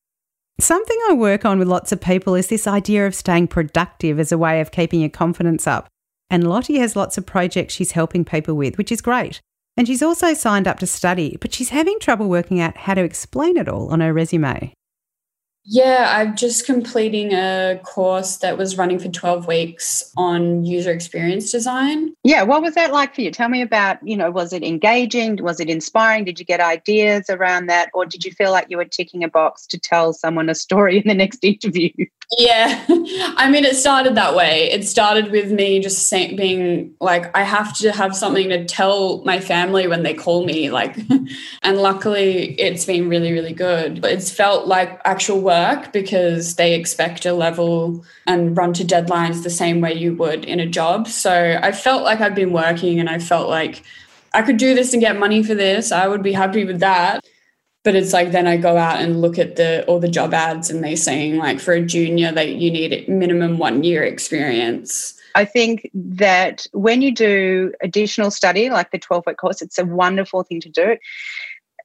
Something 0.60 1.00
I 1.10 1.14
work 1.14 1.44
on 1.44 1.58
with 1.58 1.68
lots 1.68 1.92
of 1.92 2.00
people 2.00 2.36
is 2.36 2.48
this 2.48 2.68
idea 2.68 3.08
of 3.08 3.16
staying 3.16 3.48
productive 3.48 4.20
as 4.20 4.32
a 4.32 4.38
way 4.38 4.62
of 4.62 4.72
keeping 4.72 5.00
your 5.00 5.10
confidence 5.10 5.66
up. 5.66 5.88
And 6.30 6.48
Lottie 6.48 6.78
has 6.78 6.96
lots 6.96 7.18
of 7.18 7.26
projects 7.26 7.74
she's 7.74 7.92
helping 7.92 8.24
people 8.24 8.56
with, 8.56 8.78
which 8.78 8.92
is 8.92 9.02
great. 9.02 9.42
And 9.78 9.88
she's 9.88 10.04
also 10.04 10.34
signed 10.34 10.68
up 10.68 10.80
to 10.80 10.88
study, 10.88 11.38
but 11.40 11.54
she's 11.54 11.70
having 11.70 12.00
trouble 12.00 12.28
working 12.28 12.60
out 12.60 12.78
how 12.78 12.94
to 12.94 13.04
explain 13.04 13.58
it 13.58 13.70
all 13.70 13.92
on 13.92 14.02
her 14.02 14.14
resume. 14.14 14.74
Yeah, 15.64 16.08
I'm 16.18 16.36
just 16.36 16.66
completing 16.66 17.34
a 17.34 17.80
course 17.84 18.38
that 18.38 18.58
was 18.58 18.78
running 18.78 18.98
for 18.98 19.10
12 19.10 19.48
weeks 19.48 20.12
on 20.18 20.66
user 20.66 20.92
experience 20.92 21.52
design. 21.52 22.14
Yeah, 22.24 22.44
what 22.44 22.62
was 22.62 22.76
that 22.76 22.92
like 22.92 23.16
for 23.16 23.22
you? 23.22 23.32
Tell 23.32 23.50
me 23.50 23.62
about, 23.64 23.98
you 24.08 24.16
know, 24.16 24.30
was 24.30 24.54
it 24.54 24.64
engaging? 24.64 25.42
Was 25.42 25.60
it 25.60 25.70
inspiring? 25.70 26.24
Did 26.24 26.40
you 26.40 26.46
get 26.46 26.60
ideas 26.60 27.30
around 27.30 27.66
that? 27.68 27.90
Or 27.96 28.06
did 28.06 28.24
you 28.24 28.32
feel 28.32 28.52
like 28.52 28.68
you 28.70 28.78
were 28.78 28.86
ticking 28.86 29.24
a 29.24 29.28
box 29.28 29.66
to 29.68 29.80
tell 29.80 30.14
someone 30.14 30.48
a 30.48 30.56
story 30.56 30.98
in 31.02 31.08
the 31.08 31.16
next 31.16 31.44
interview? 31.44 31.92
Yeah, 32.38 32.86
I 32.90 33.50
mean, 33.52 33.66
it 33.66 33.76
started 33.76 34.16
that 34.16 34.36
way. 34.36 34.72
It 34.72 34.88
started 34.88 35.32
with 35.32 35.52
me 35.52 35.82
just 35.82 36.10
being 36.12 36.96
like, 37.02 37.36
I 37.36 37.44
have 37.44 37.76
to 37.80 37.92
have 37.92 38.16
something 38.16 38.50
to 38.50 38.64
tell 38.64 39.22
my 39.26 39.42
family 39.42 39.88
when 39.88 40.04
they 40.04 40.14
call 40.14 40.46
me. 40.46 40.72
Like, 40.72 40.98
and 41.62 41.78
luckily, 41.78 42.54
it's 42.54 42.86
been 42.86 43.10
really, 43.10 43.34
really 43.34 43.54
good. 43.54 44.06
It's 44.06 44.32
felt 44.32 44.68
like 44.68 45.02
actual 45.04 45.42
work 45.42 45.92
because 45.92 46.56
they 46.56 46.74
expect 46.74 47.26
a 47.26 47.34
level 47.34 48.06
and 48.26 48.56
run 48.56 48.72
to 48.74 48.86
deadlines 48.86 49.44
the 49.44 49.50
same 49.50 49.82
way 49.82 49.94
you 49.94 50.16
would 50.16 50.46
in 50.46 50.62
a 50.62 50.66
job. 50.66 51.10
So 51.10 51.60
I 51.62 51.74
felt 51.74 52.04
like 52.04 52.11
I'd 52.20 52.36
been 52.36 52.52
working 52.52 53.00
and 53.00 53.10
I 53.10 53.20
felt 53.20 53.48
like 53.48 53.84
I 54.34 54.42
could 54.42 54.58
do 54.58 54.74
this 54.76 54.92
and 54.92 55.02
get 55.02 55.18
money 55.18 55.44
for 55.44 55.56
this. 55.56 55.92
I 55.92 56.08
would 56.08 56.24
be 56.24 56.34
happy 56.34 56.66
with 56.66 56.80
that 56.80 57.24
but 57.84 57.96
it's 57.96 58.14
like 58.14 58.32
then 58.32 58.48
I 58.48 58.58
go 58.58 58.78
out 58.78 59.00
and 59.00 59.22
look 59.22 59.40
at 59.40 59.56
the 59.56 59.84
all 59.86 60.00
the 60.00 60.08
job 60.08 60.34
ads 60.34 60.70
and 60.70 60.84
they 60.84 60.96
saying 60.96 61.38
like 61.38 61.60
for 61.60 61.74
a 61.74 61.82
junior 61.82 62.32
that 62.32 62.56
you 62.56 62.72
need 62.72 62.94
a 62.94 63.12
minimum 63.12 63.58
one 63.58 63.84
year 63.84 64.04
experience. 64.04 65.18
I 65.34 65.46
think 65.46 65.90
that 65.94 66.68
when 66.74 67.02
you 67.02 67.12
do 67.14 67.72
additional 67.82 68.32
study 68.32 68.70
like 68.70 68.92
the 68.92 69.00
12 69.00 69.24
week 69.26 69.38
course, 69.38 69.62
it's 69.62 69.80
a 69.80 69.86
wonderful 69.86 70.44
thing 70.44 70.60
to 70.62 70.70
do. 70.70 70.98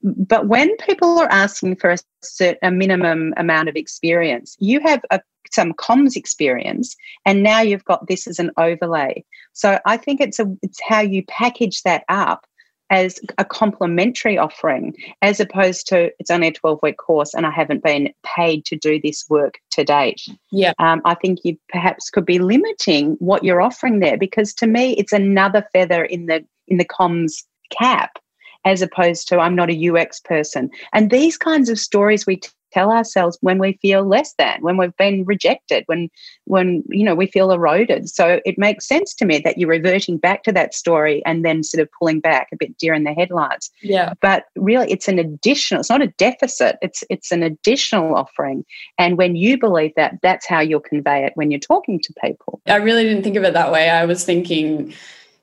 But 0.03 0.49
when 0.49 0.77
people 0.79 1.19
are 1.19 1.31
asking 1.31 1.77
for 1.77 1.91
a, 1.91 1.99
certain, 2.23 2.59
a 2.63 2.71
minimum 2.71 3.35
amount 3.37 3.69
of 3.69 3.77
experience, 3.77 4.57
you 4.59 4.81
have 4.81 5.03
a, 5.11 5.21
some 5.51 5.73
comms 5.75 6.17
experience, 6.17 6.97
and 7.25 7.43
now 7.43 7.61
you've 7.61 7.85
got 7.85 8.07
this 8.09 8.27
as 8.27 8.39
an 8.39 8.51
overlay. 8.57 9.25
So 9.53 9.79
I 9.87 9.97
think 9.97 10.21
it's 10.21 10.39
a 10.39 10.47
it's 10.63 10.81
how 10.87 11.01
you 11.01 11.25
package 11.27 11.83
that 11.83 12.05
up 12.09 12.47
as 12.91 13.19
a 13.39 13.45
complementary 13.45 14.39
offering 14.39 14.95
as 15.23 15.41
opposed 15.41 15.89
to 15.89 16.11
it's 16.19 16.31
only 16.31 16.49
a 16.49 16.53
12 16.53 16.79
week 16.83 16.97
course 16.99 17.35
and 17.35 17.47
I 17.47 17.51
haven't 17.51 17.83
been 17.83 18.13
paid 18.25 18.65
to 18.67 18.77
do 18.77 19.01
this 19.01 19.25
work 19.29 19.55
to 19.73 19.85
date. 19.85 20.23
Yeah. 20.53 20.73
Um, 20.79 21.03
I 21.05 21.15
think 21.15 21.41
you 21.43 21.59
perhaps 21.69 22.11
could 22.11 22.25
be 22.25 22.39
limiting 22.39 23.17
what 23.19 23.43
you're 23.43 23.61
offering 23.61 23.99
there 23.99 24.17
because 24.17 24.55
to 24.55 24.67
me 24.67 24.93
it's 24.93 25.13
another 25.13 25.67
feather 25.73 26.05
in 26.05 26.27
the 26.27 26.45
in 26.69 26.79
the 26.79 26.85
comms 26.85 27.45
cap 27.71 28.19
as 28.67 28.83
opposed 28.83 29.29
to 29.29 29.39
I'm 29.39 29.55
not 29.55 29.71
a 29.71 29.89
UX 29.89 30.21
person. 30.21 30.69
And 30.93 31.11
these 31.11 31.39
kinds 31.39 31.71
of 31.71 31.79
stories 31.79 32.27
we 32.27 32.41
tell 32.73 32.91
ourselves 32.91 33.39
when 33.41 33.59
we 33.59 33.79
feel 33.81 34.05
less 34.07 34.35
than, 34.39 34.61
when 34.61 34.77
we've 34.77 34.97
been 34.97 35.25
rejected, 35.25 35.85
when 35.87 36.09
when 36.45 36.83
you 36.89 37.05
know 37.05 37.15
we 37.15 37.29
feel 37.29 37.53
eroded. 37.53 38.09
So 38.09 38.41
it 38.45 38.59
makes 38.59 38.87
sense 38.87 39.15
to 39.15 39.25
me 39.25 39.39
that 39.39 39.57
you're 39.57 39.71
reverting 39.71 40.19
back 40.19 40.43
to 40.43 40.53
that 40.53 40.75
story 40.75 41.23
and 41.25 41.45
then 41.45 41.63
sort 41.63 41.81
of 41.81 41.89
pulling 41.99 42.21
back 42.21 42.49
a 42.53 42.57
bit 42.57 42.77
deer 42.77 42.93
in 42.93 43.05
the 43.05 43.15
headlights. 43.15 43.71
Yeah. 43.83 44.15
But 44.21 44.45
really 44.57 44.91
it's 44.91 45.09
an 45.09 45.19
additional, 45.19 45.81
it's 45.81 45.89
not 45.89 46.03
a 46.03 46.09
deficit, 46.19 46.77
it's 46.83 47.05
it's 47.09 47.31
an 47.31 47.45
additional 47.45 48.17
offering. 48.17 48.65
And 48.99 49.17
when 49.17 49.37
you 49.37 49.59
believe 49.59 49.93
that, 49.97 50.19
that's 50.23 50.47
how 50.47 50.61
you'll 50.61 50.81
convey 50.81 51.25
it 51.25 51.33
when 51.37 51.51
you're 51.53 51.61
talking 51.61 52.01
to 52.01 52.13
people. 52.23 52.61
I 52.67 52.77
really 52.77 53.05
didn't 53.05 53.23
think 53.23 53.37
of 53.37 53.45
it 53.45 53.55
that 53.55 53.71
way. 53.71 53.91
I 53.91 54.05
was 54.07 54.25
thinking, 54.25 54.93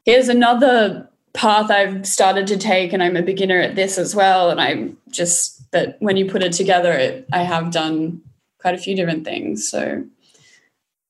here's 0.05 0.27
another 0.27 1.09
path 1.33 1.71
I've 1.71 2.05
started 2.07 2.47
to 2.47 2.57
take, 2.57 2.93
and 2.93 3.03
I'm 3.03 3.17
a 3.17 3.21
beginner 3.21 3.59
at 3.59 3.75
this 3.75 3.97
as 3.97 4.15
well. 4.15 4.49
And 4.49 4.61
I'm 4.61 4.97
just 5.09 5.71
that 5.71 5.97
when 5.99 6.17
you 6.17 6.29
put 6.29 6.43
it 6.43 6.53
together, 6.53 6.91
it, 6.91 7.27
I 7.33 7.43
have 7.43 7.71
done 7.71 8.21
quite 8.59 8.75
a 8.75 8.77
few 8.77 8.95
different 8.95 9.25
things. 9.25 9.67
So 9.67 10.03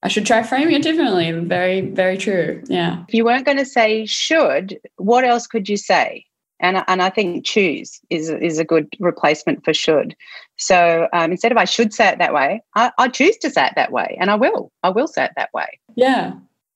I 0.02 0.08
should 0.08 0.26
try 0.26 0.44
framing 0.44 0.76
it 0.76 0.84
differently. 0.84 1.32
Very, 1.32 1.82
very 1.82 2.18
true. 2.18 2.62
Yeah. 2.68 3.04
If 3.08 3.14
you 3.14 3.24
weren't 3.24 3.46
going 3.46 3.58
to 3.58 3.66
say 3.66 4.06
should, 4.06 4.80
what 4.98 5.24
else 5.24 5.48
could 5.48 5.70
you 5.70 5.78
say? 5.78 6.26
And, 6.60 6.84
and 6.88 7.02
I 7.02 7.10
think 7.10 7.46
choose 7.46 8.00
is, 8.10 8.30
is 8.30 8.58
a 8.58 8.66
good 8.66 8.88
replacement 9.00 9.64
for 9.66 9.74
should. 9.74 10.16
So 10.58 11.08
um, 11.14 11.32
instead 11.32 11.52
of 11.52 11.58
I 11.58 11.66
should 11.66 11.94
say 11.94 12.10
it 12.10 12.20
that 12.20 12.34
way, 12.34 12.62
I, 12.76 12.92
I 12.98 13.08
choose 13.10 13.38
to 13.38 13.50
say 13.50 13.66
it 13.66 13.74
that 13.76 13.92
way. 13.92 14.18
And 14.20 14.32
I 14.32 14.36
will. 14.36 14.72
I 14.82 14.90
will 14.90 15.08
say 15.08 15.26
it 15.26 15.32
that 15.36 15.54
way. 15.54 15.80
Yeah. 15.96 16.34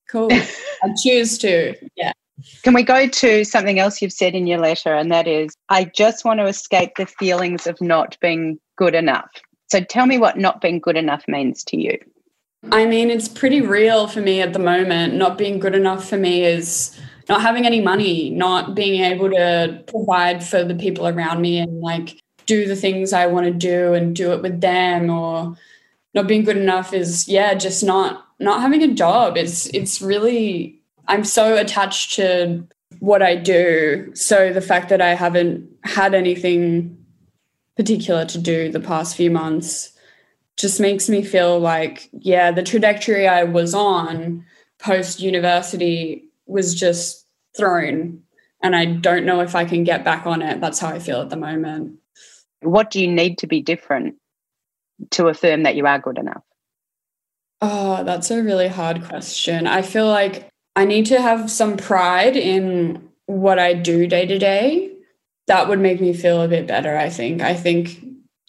Cool. 0.09 0.29
I 0.31 0.93
choose 1.01 1.37
to. 1.39 1.75
Yeah. 1.95 2.13
Can 2.63 2.73
we 2.73 2.83
go 2.83 3.07
to 3.07 3.43
something 3.43 3.79
else 3.79 4.01
you've 4.01 4.13
said 4.13 4.35
in 4.35 4.47
your 4.47 4.59
letter? 4.59 4.93
And 4.93 5.11
that 5.11 5.27
is, 5.27 5.55
I 5.69 5.85
just 5.85 6.23
want 6.23 6.39
to 6.39 6.45
escape 6.45 6.91
the 6.97 7.05
feelings 7.05 7.67
of 7.67 7.79
not 7.81 8.17
being 8.21 8.59
good 8.75 8.95
enough. 8.95 9.29
So 9.69 9.81
tell 9.81 10.05
me 10.05 10.17
what 10.17 10.37
not 10.37 10.61
being 10.61 10.79
good 10.79 10.97
enough 10.97 11.23
means 11.27 11.63
to 11.65 11.77
you. 11.77 11.97
I 12.71 12.85
mean, 12.85 13.09
it's 13.09 13.27
pretty 13.27 13.61
real 13.61 14.07
for 14.07 14.21
me 14.21 14.41
at 14.41 14.53
the 14.53 14.59
moment. 14.59 15.13
Not 15.13 15.37
being 15.37 15.59
good 15.59 15.75
enough 15.75 16.07
for 16.07 16.17
me 16.17 16.43
is 16.45 16.97
not 17.29 17.41
having 17.41 17.65
any 17.65 17.81
money, 17.81 18.29
not 18.29 18.75
being 18.75 19.03
able 19.03 19.29
to 19.31 19.83
provide 19.87 20.43
for 20.43 20.63
the 20.63 20.75
people 20.75 21.07
around 21.07 21.41
me 21.41 21.59
and 21.59 21.81
like 21.81 22.21
do 22.45 22.65
the 22.67 22.75
things 22.75 23.13
I 23.13 23.27
want 23.27 23.45
to 23.45 23.51
do 23.51 23.93
and 23.93 24.15
do 24.15 24.31
it 24.31 24.41
with 24.41 24.61
them 24.61 25.09
or 25.09 25.57
not 26.13 26.27
being 26.27 26.43
good 26.43 26.57
enough 26.57 26.93
is 26.93 27.27
yeah, 27.27 27.53
just 27.53 27.83
not 27.83 28.25
not 28.39 28.61
having 28.61 28.83
a 28.83 28.93
job. 28.93 29.37
It's 29.37 29.67
it's 29.67 30.01
really 30.01 30.76
I'm 31.07 31.23
so 31.23 31.55
attached 31.55 32.13
to 32.15 32.67
what 32.99 33.21
I 33.21 33.35
do. 33.35 34.11
So 34.13 34.51
the 34.51 34.61
fact 34.61 34.89
that 34.89 35.01
I 35.01 35.13
haven't 35.13 35.69
had 35.83 36.13
anything 36.13 36.97
particular 37.75 38.25
to 38.25 38.37
do 38.37 38.71
the 38.71 38.79
past 38.79 39.15
few 39.15 39.29
months 39.29 39.93
just 40.57 40.79
makes 40.79 41.07
me 41.07 41.21
feel 41.21 41.59
like, 41.59 42.09
yeah, 42.11 42.51
the 42.51 42.63
trajectory 42.63 43.27
I 43.27 43.43
was 43.43 43.73
on 43.73 44.45
post 44.79 45.19
university 45.19 46.25
was 46.47 46.73
just 46.73 47.25
thrown. 47.55 48.23
And 48.63 48.75
I 48.75 48.85
don't 48.85 49.25
know 49.25 49.41
if 49.41 49.55
I 49.55 49.65
can 49.65 49.83
get 49.83 50.03
back 50.03 50.25
on 50.25 50.41
it. 50.41 50.59
That's 50.59 50.79
how 50.79 50.89
I 50.89 50.99
feel 50.99 51.21
at 51.21 51.29
the 51.29 51.37
moment. 51.37 51.99
What 52.61 52.89
do 52.89 52.99
you 52.99 53.07
need 53.07 53.37
to 53.39 53.47
be 53.47 53.61
different 53.61 54.15
to 55.11 55.27
affirm 55.27 55.63
that 55.63 55.75
you 55.75 55.85
are 55.85 55.99
good 55.99 56.17
enough? 56.17 56.43
Oh, 57.61 58.03
that's 58.03 58.31
a 58.31 58.41
really 58.41 58.67
hard 58.67 59.03
question. 59.03 59.67
I 59.67 59.83
feel 59.83 60.07
like 60.07 60.49
I 60.77 60.85
need 60.85 61.07
to 61.07 61.19
have 61.19 61.49
some 61.49 61.75
pride 61.75 62.37
in 62.37 63.09
what 63.25 63.57
I 63.57 63.73
do 63.73 64.05
day 64.05 64.27
to 64.27 64.37
day. 64.37 64.91
That 65.47 65.67
would 65.67 65.79
make 65.79 65.99
me 65.99 66.13
feel 66.13 66.39
a 66.43 66.47
bit 66.47 66.67
better, 66.67 66.95
I 66.95 67.09
think. 67.09 67.41
I 67.41 67.55
think 67.55 67.99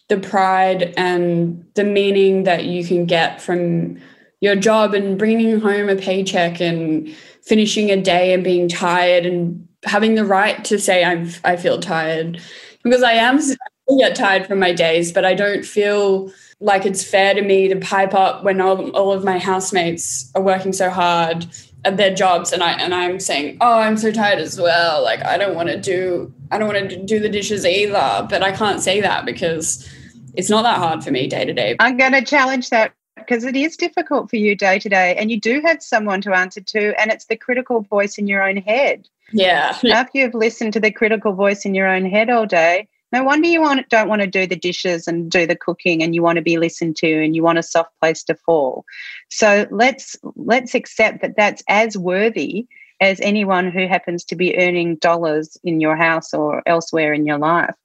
the 0.09 0.19
pride 0.19 0.93
and 0.95 1.65
the 1.73 1.83
meaning 1.83 2.43
that 2.43 2.65
you 2.65 2.85
can 2.85 3.07
get 3.07 3.41
from 3.41 3.99
your 4.41 4.55
job 4.55 4.93
and 4.93 5.17
bringing 5.17 5.59
home 5.59 5.89
a 5.89 5.95
paycheck 5.95 6.61
and 6.61 7.09
finishing 7.41 7.89
a 7.89 7.99
day 7.99 8.31
and 8.31 8.43
being 8.43 8.69
tired 8.69 9.25
and 9.25 9.67
having 9.83 10.13
the 10.13 10.23
right 10.25 10.63
to 10.65 10.77
say 10.77 11.03
I'm 11.03 11.31
I 11.43 11.57
feel 11.57 11.79
tired 11.79 12.39
because 12.83 13.01
I 13.01 13.13
am 13.13 13.39
I 13.39 13.95
get 13.97 14.15
tired 14.15 14.45
from 14.45 14.59
my 14.59 14.71
days, 14.71 15.11
but 15.11 15.25
I 15.25 15.33
don't 15.33 15.65
feel 15.65 16.31
like 16.59 16.85
it's 16.85 17.03
fair 17.03 17.33
to 17.33 17.41
me 17.41 17.69
to 17.69 17.75
pipe 17.77 18.13
up 18.13 18.43
when 18.43 18.61
all, 18.61 18.91
all 18.91 19.11
of 19.11 19.23
my 19.23 19.39
housemates 19.39 20.31
are 20.35 20.43
working 20.43 20.73
so 20.73 20.91
hard 20.91 21.47
Uh, 21.85 21.91
their 21.91 22.13
jobs 22.13 22.51
and 22.51 22.61
I 22.61 22.73
and 22.73 22.93
I'm 22.93 23.19
saying, 23.19 23.57
"Oh, 23.61 23.79
I'm 23.79 23.97
so 23.97 24.11
tired 24.11 24.39
as 24.39 24.59
well. 24.59 25.01
Like 25.01 25.23
I 25.25 25.37
don't 25.37 25.55
want 25.55 25.69
to 25.69 25.79
do 25.79 26.33
I 26.51 26.57
don't 26.57 26.67
want 26.67 26.89
to 26.89 27.03
do 27.03 27.19
the 27.19 27.29
dishes 27.29 27.65
either." 27.65 28.27
But 28.29 28.43
I 28.43 28.51
can't 28.51 28.81
say 28.81 28.99
that 29.01 29.25
because 29.25 29.89
it's 30.35 30.49
not 30.49 30.63
that 30.63 30.77
hard 30.77 31.03
for 31.03 31.11
me 31.11 31.27
day 31.27 31.45
to 31.45 31.53
day. 31.53 31.75
I'm 31.79 31.97
going 31.97 32.11
to 32.11 32.23
challenge 32.23 32.69
that 32.69 32.93
because 33.15 33.43
it 33.43 33.55
is 33.55 33.77
difficult 33.77 34.29
for 34.29 34.35
you 34.35 34.55
day 34.55 34.79
to 34.79 34.89
day 34.89 35.15
and 35.15 35.29
you 35.29 35.39
do 35.39 35.61
have 35.65 35.81
someone 35.81 36.21
to 36.21 36.33
answer 36.33 36.61
to 36.61 36.99
and 36.99 37.11
it's 37.11 37.25
the 37.25 37.35
critical 37.35 37.81
voice 37.81 38.17
in 38.17 38.27
your 38.27 38.47
own 38.47 38.57
head. 38.57 39.07
Yeah. 39.31 39.77
After 39.91 40.17
you've 40.17 40.33
listened 40.33 40.73
to 40.73 40.79
the 40.79 40.91
critical 40.91 41.33
voice 41.33 41.65
in 41.65 41.75
your 41.75 41.87
own 41.87 42.05
head 42.05 42.29
all 42.29 42.45
day, 42.45 42.87
no 43.11 43.23
wonder 43.23 43.47
you 43.47 43.61
want 43.61 43.89
don't 43.89 44.09
want 44.09 44.21
to 44.21 44.27
do 44.27 44.45
the 44.45 44.55
dishes 44.55 45.07
and 45.07 45.31
do 45.31 45.47
the 45.47 45.55
cooking 45.55 46.03
and 46.03 46.13
you 46.13 46.21
want 46.21 46.37
to 46.37 46.41
be 46.41 46.57
listened 46.57 46.95
to 46.97 47.23
and 47.23 47.35
you 47.35 47.43
want 47.43 47.57
a 47.57 47.63
soft 47.63 47.91
place 47.99 48.23
to 48.23 48.35
fall. 48.35 48.85
So 49.29 49.67
let's 49.71 50.15
let's 50.35 50.75
accept 50.75 51.21
that 51.21 51.35
that's 51.35 51.63
as 51.67 51.97
worthy 51.97 52.67
as 53.01 53.19
anyone 53.21 53.71
who 53.71 53.87
happens 53.87 54.23
to 54.25 54.35
be 54.35 54.57
earning 54.57 54.97
dollars 54.97 55.57
in 55.63 55.79
your 55.79 55.95
house 55.95 56.33
or 56.33 56.61
elsewhere 56.65 57.13
in 57.13 57.25
your 57.25 57.37
life. 57.37 57.75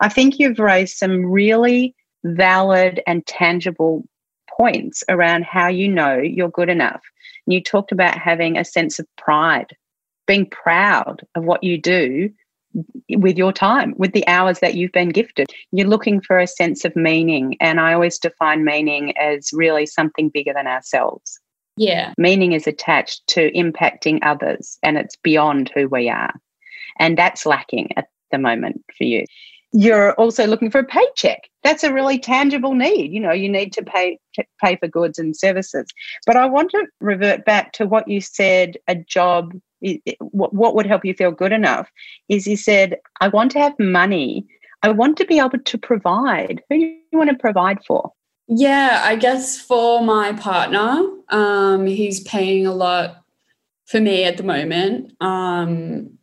I 0.00 0.08
think 0.08 0.38
you've 0.38 0.58
raised 0.58 0.96
some 0.96 1.24
really 1.26 1.94
valid 2.24 3.00
and 3.06 3.24
tangible 3.26 4.04
points 4.50 5.04
around 5.08 5.44
how 5.44 5.68
you 5.68 5.88
know 5.88 6.16
you're 6.16 6.48
good 6.48 6.68
enough. 6.68 7.02
You 7.46 7.62
talked 7.62 7.92
about 7.92 8.18
having 8.18 8.56
a 8.56 8.64
sense 8.64 8.98
of 8.98 9.06
pride, 9.16 9.76
being 10.26 10.46
proud 10.46 11.26
of 11.34 11.44
what 11.44 11.62
you 11.62 11.80
do 11.80 12.30
with 13.10 13.36
your 13.36 13.52
time, 13.52 13.94
with 13.96 14.12
the 14.12 14.26
hours 14.26 14.60
that 14.60 14.74
you've 14.74 14.92
been 14.92 15.10
gifted. 15.10 15.48
You're 15.72 15.88
looking 15.88 16.20
for 16.20 16.38
a 16.38 16.46
sense 16.46 16.84
of 16.84 16.96
meaning. 16.96 17.56
And 17.60 17.80
I 17.80 17.92
always 17.92 18.18
define 18.18 18.64
meaning 18.64 19.16
as 19.18 19.50
really 19.52 19.86
something 19.86 20.28
bigger 20.28 20.52
than 20.52 20.66
ourselves. 20.66 21.38
Yeah. 21.76 22.12
Meaning 22.18 22.52
is 22.52 22.66
attached 22.66 23.26
to 23.28 23.50
impacting 23.52 24.20
others 24.22 24.78
and 24.82 24.96
it's 24.96 25.16
beyond 25.16 25.70
who 25.74 25.88
we 25.88 26.08
are. 26.08 26.32
And 26.98 27.18
that's 27.18 27.46
lacking 27.46 27.90
at 27.96 28.06
the 28.30 28.38
moment 28.38 28.84
for 28.96 29.04
you. 29.04 29.24
You're 29.76 30.12
also 30.12 30.46
looking 30.46 30.70
for 30.70 30.78
a 30.78 30.84
paycheck. 30.84 31.48
That's 31.64 31.82
a 31.82 31.92
really 31.92 32.16
tangible 32.16 32.74
need. 32.74 33.12
You 33.12 33.18
know, 33.18 33.32
you 33.32 33.48
need 33.48 33.72
to 33.72 33.82
pay 33.82 34.18
pay 34.62 34.76
for 34.76 34.86
goods 34.86 35.18
and 35.18 35.36
services. 35.36 35.86
But 36.26 36.36
I 36.36 36.46
want 36.46 36.70
to 36.70 36.86
revert 37.00 37.44
back 37.44 37.72
to 37.72 37.86
what 37.86 38.06
you 38.06 38.20
said 38.20 38.76
a 38.86 38.94
job 38.94 39.52
what 40.18 40.74
would 40.74 40.86
help 40.86 41.04
you 41.04 41.14
feel 41.14 41.30
good 41.30 41.52
enough 41.52 41.90
is 42.28 42.44
he 42.44 42.56
said, 42.56 42.98
I 43.20 43.28
want 43.28 43.50
to 43.52 43.58
have 43.58 43.78
money. 43.78 44.46
I 44.82 44.90
want 44.90 45.16
to 45.18 45.24
be 45.24 45.38
able 45.38 45.58
to 45.58 45.78
provide. 45.78 46.62
Who 46.68 46.78
do 46.78 46.84
you 46.84 47.18
want 47.18 47.30
to 47.30 47.36
provide 47.36 47.78
for? 47.86 48.12
Yeah, 48.46 49.00
I 49.04 49.16
guess 49.16 49.58
for 49.58 50.02
my 50.02 50.34
partner, 50.34 51.02
um, 51.30 51.86
he's 51.86 52.20
paying 52.20 52.66
a 52.66 52.74
lot 52.74 53.22
for 53.86 54.00
me 54.00 54.24
at 54.24 54.36
the 54.36 54.42
moment. 54.42 55.12
Um, 55.20 56.18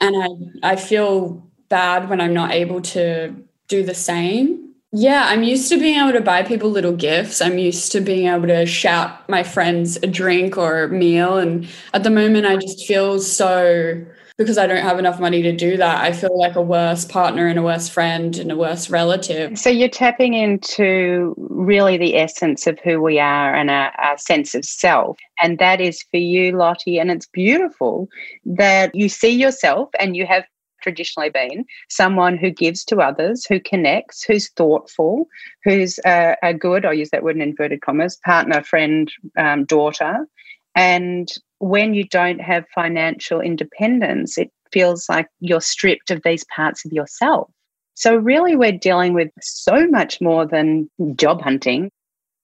and 0.00 0.16
I, 0.62 0.72
I 0.72 0.76
feel 0.76 1.48
bad 1.68 2.08
when 2.08 2.20
I'm 2.20 2.34
not 2.34 2.52
able 2.52 2.80
to 2.82 3.34
do 3.68 3.84
the 3.84 3.94
same. 3.94 4.65
Yeah, 4.92 5.24
I'm 5.26 5.42
used 5.42 5.68
to 5.70 5.78
being 5.78 5.98
able 5.98 6.12
to 6.12 6.20
buy 6.20 6.42
people 6.42 6.70
little 6.70 6.92
gifts. 6.94 7.42
I'm 7.42 7.58
used 7.58 7.92
to 7.92 8.00
being 8.00 8.28
able 8.28 8.46
to 8.46 8.64
shout 8.66 9.28
my 9.28 9.42
friends 9.42 9.96
a 10.02 10.06
drink 10.06 10.56
or 10.56 10.84
a 10.84 10.88
meal. 10.88 11.38
And 11.38 11.68
at 11.92 12.02
the 12.02 12.10
moment, 12.10 12.46
I 12.46 12.56
just 12.56 12.86
feel 12.86 13.18
so, 13.18 14.06
because 14.38 14.56
I 14.58 14.66
don't 14.66 14.82
have 14.82 14.98
enough 14.98 15.18
money 15.18 15.42
to 15.42 15.52
do 15.52 15.76
that, 15.76 16.02
I 16.02 16.12
feel 16.12 16.38
like 16.38 16.54
a 16.54 16.62
worse 16.62 17.04
partner 17.04 17.46
and 17.48 17.58
a 17.58 17.62
worse 17.62 17.88
friend 17.88 18.38
and 18.38 18.52
a 18.52 18.56
worse 18.56 18.88
relative. 18.88 19.58
So 19.58 19.68
you're 19.68 19.88
tapping 19.88 20.34
into 20.34 21.34
really 21.36 21.98
the 21.98 22.16
essence 22.16 22.66
of 22.66 22.78
who 22.84 23.02
we 23.02 23.18
are 23.18 23.54
and 23.54 23.70
our, 23.70 23.90
our 23.98 24.16
sense 24.18 24.54
of 24.54 24.64
self. 24.64 25.18
And 25.42 25.58
that 25.58 25.80
is 25.80 26.02
for 26.10 26.18
you, 26.18 26.52
Lottie. 26.56 26.98
And 26.98 27.10
it's 27.10 27.26
beautiful 27.26 28.08
that 28.44 28.94
you 28.94 29.08
see 29.08 29.30
yourself 29.30 29.90
and 29.98 30.16
you 30.16 30.26
have 30.26 30.44
traditionally 30.86 31.30
been 31.30 31.64
someone 31.88 32.36
who 32.36 32.48
gives 32.48 32.84
to 32.84 32.98
others, 32.98 33.44
who 33.44 33.58
connects, 33.58 34.22
who's 34.22 34.50
thoughtful, 34.50 35.26
who's 35.64 35.98
a, 36.06 36.36
a 36.44 36.54
good, 36.54 36.86
I'll 36.86 36.94
use 36.94 37.10
that 37.10 37.24
word 37.24 37.34
in 37.34 37.42
inverted 37.42 37.80
commas, 37.80 38.16
partner, 38.24 38.62
friend, 38.62 39.10
um, 39.36 39.64
daughter. 39.64 40.28
And 40.76 41.28
when 41.58 41.92
you 41.92 42.04
don't 42.04 42.40
have 42.40 42.64
financial 42.72 43.40
independence, 43.40 44.38
it 44.38 44.52
feels 44.70 45.08
like 45.08 45.26
you're 45.40 45.60
stripped 45.60 46.12
of 46.12 46.22
these 46.22 46.44
parts 46.54 46.84
of 46.84 46.92
yourself. 46.92 47.50
So, 47.94 48.14
really, 48.14 48.54
we're 48.54 48.72
dealing 48.72 49.12
with 49.12 49.30
so 49.40 49.88
much 49.88 50.20
more 50.20 50.46
than 50.46 50.88
job 51.16 51.42
hunting. 51.42 51.90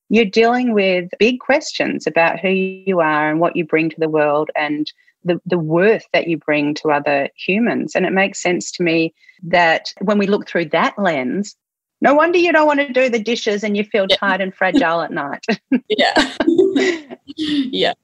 You're 0.09 0.25
dealing 0.25 0.75
with 0.75 1.11
big 1.21 1.39
questions 1.39 2.09
about 2.09 2.41
who 2.41 2.49
you 2.49 3.01
are 3.01 3.31
and 3.31 3.39
what 3.39 3.55
you 3.55 3.65
bring 3.65 3.89
to 3.91 4.01
the 4.01 4.09
world 4.09 4.51
and 4.57 4.91
the, 5.25 5.41
the 5.47 5.59
worth 5.59 6.07
that 6.13 6.29
you 6.29 6.37
bring 6.37 6.75
to 6.75 6.91
other 6.91 7.29
humans. 7.37 7.95
And 7.95 8.07
it 8.07 8.13
makes 8.13 8.43
sense 8.43 8.71
to 8.73 8.83
me 8.83 9.15
that 9.43 9.93
when 10.01 10.19
we 10.19 10.27
look 10.27 10.49
through 10.49 10.67
that 10.67 10.99
lens, 10.99 11.57
No 12.01 12.15
wonder 12.15 12.39
you 12.39 12.53
don't 12.53 12.67
want 12.67 12.81
to 12.81 12.93
do 12.93 13.09
the 13.09 13.23
dishes 13.23 13.63
and 13.63 13.77
you 13.77 13.85
feel 13.85 14.07
yeah. 14.09 14.17
tired 14.17 14.41
and 14.41 14.55
fragile 14.55 15.03
at 15.03 15.13
night. 15.13 15.45
yeah. 15.89 16.37
yeah. 17.37 17.95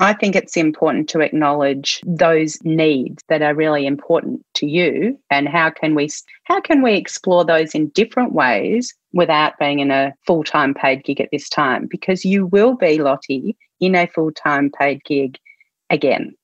I 0.00 0.12
think 0.12 0.36
it's 0.36 0.56
important 0.56 1.08
to 1.10 1.20
acknowledge 1.20 2.00
those 2.04 2.62
needs 2.62 3.22
that 3.28 3.40
are 3.40 3.54
really 3.54 3.86
important 3.86 4.44
to 4.54 4.66
you 4.66 5.18
and 5.30 5.48
how 5.48 5.70
can 5.70 5.94
we 5.94 6.10
how 6.44 6.60
can 6.60 6.82
we 6.82 6.94
explore 6.94 7.44
those 7.44 7.74
in 7.74 7.88
different 7.88 8.32
ways 8.32 8.94
without 9.14 9.58
being 9.58 9.78
in 9.78 9.90
a 9.90 10.12
full-time 10.26 10.74
paid 10.74 11.04
gig 11.04 11.20
at 11.20 11.30
this 11.32 11.48
time 11.48 11.86
because 11.86 12.24
you 12.24 12.46
will 12.46 12.74
be 12.74 12.98
Lottie 12.98 13.56
in 13.80 13.94
a 13.94 14.06
full-time 14.06 14.70
paid 14.70 15.02
gig 15.04 15.38
again. 15.90 16.34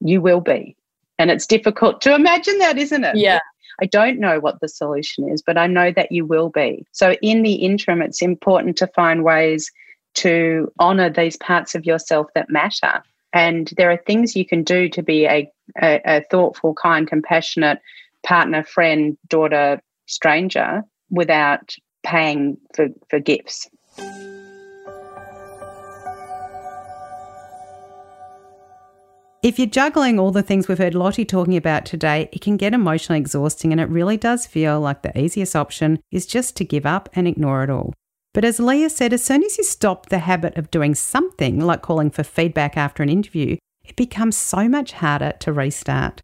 You 0.00 0.20
will 0.20 0.40
be. 0.40 0.76
And 1.18 1.30
it's 1.30 1.46
difficult 1.46 2.00
to 2.02 2.14
imagine 2.14 2.58
that, 2.58 2.78
isn't 2.78 3.04
it? 3.04 3.16
Yeah. 3.16 3.40
I 3.82 3.86
don't 3.86 4.18
know 4.18 4.40
what 4.40 4.60
the 4.60 4.68
solution 4.68 5.28
is, 5.28 5.42
but 5.42 5.56
I 5.56 5.66
know 5.66 5.90
that 5.92 6.12
you 6.12 6.26
will 6.26 6.50
be. 6.50 6.86
So, 6.92 7.16
in 7.22 7.42
the 7.42 7.54
interim, 7.54 8.02
it's 8.02 8.22
important 8.22 8.76
to 8.78 8.86
find 8.88 9.24
ways 9.24 9.70
to 10.14 10.70
honor 10.78 11.10
these 11.10 11.36
parts 11.36 11.74
of 11.74 11.86
yourself 11.86 12.26
that 12.34 12.50
matter. 12.50 13.02
And 13.32 13.72
there 13.76 13.90
are 13.90 13.96
things 13.96 14.34
you 14.34 14.44
can 14.44 14.64
do 14.64 14.88
to 14.88 15.02
be 15.02 15.24
a, 15.26 15.50
a, 15.80 16.00
a 16.04 16.24
thoughtful, 16.30 16.74
kind, 16.74 17.06
compassionate 17.06 17.80
partner, 18.22 18.64
friend, 18.64 19.16
daughter, 19.28 19.80
stranger 20.06 20.82
without 21.10 21.74
paying 22.02 22.56
for, 22.74 22.88
for 23.08 23.20
gifts. 23.20 23.68
If 29.42 29.58
you're 29.58 29.68
juggling 29.68 30.18
all 30.18 30.32
the 30.32 30.42
things 30.42 30.68
we've 30.68 30.76
heard 30.76 30.94
Lottie 30.94 31.24
talking 31.24 31.56
about 31.56 31.86
today, 31.86 32.28
it 32.30 32.42
can 32.42 32.58
get 32.58 32.74
emotionally 32.74 33.18
exhausting 33.18 33.72
and 33.72 33.80
it 33.80 33.88
really 33.88 34.18
does 34.18 34.44
feel 34.44 34.78
like 34.80 35.00
the 35.00 35.18
easiest 35.18 35.56
option 35.56 35.98
is 36.10 36.26
just 36.26 36.56
to 36.56 36.64
give 36.64 36.84
up 36.84 37.08
and 37.14 37.26
ignore 37.26 37.64
it 37.64 37.70
all. 37.70 37.94
But 38.34 38.44
as 38.44 38.60
Leah 38.60 38.90
said, 38.90 39.14
as 39.14 39.24
soon 39.24 39.42
as 39.42 39.56
you 39.56 39.64
stop 39.64 40.06
the 40.06 40.18
habit 40.18 40.58
of 40.58 40.70
doing 40.70 40.94
something 40.94 41.58
like 41.58 41.80
calling 41.80 42.10
for 42.10 42.22
feedback 42.22 42.76
after 42.76 43.02
an 43.02 43.08
interview, 43.08 43.56
it 43.82 43.96
becomes 43.96 44.36
so 44.36 44.68
much 44.68 44.92
harder 44.92 45.32
to 45.40 45.54
restart. 45.54 46.20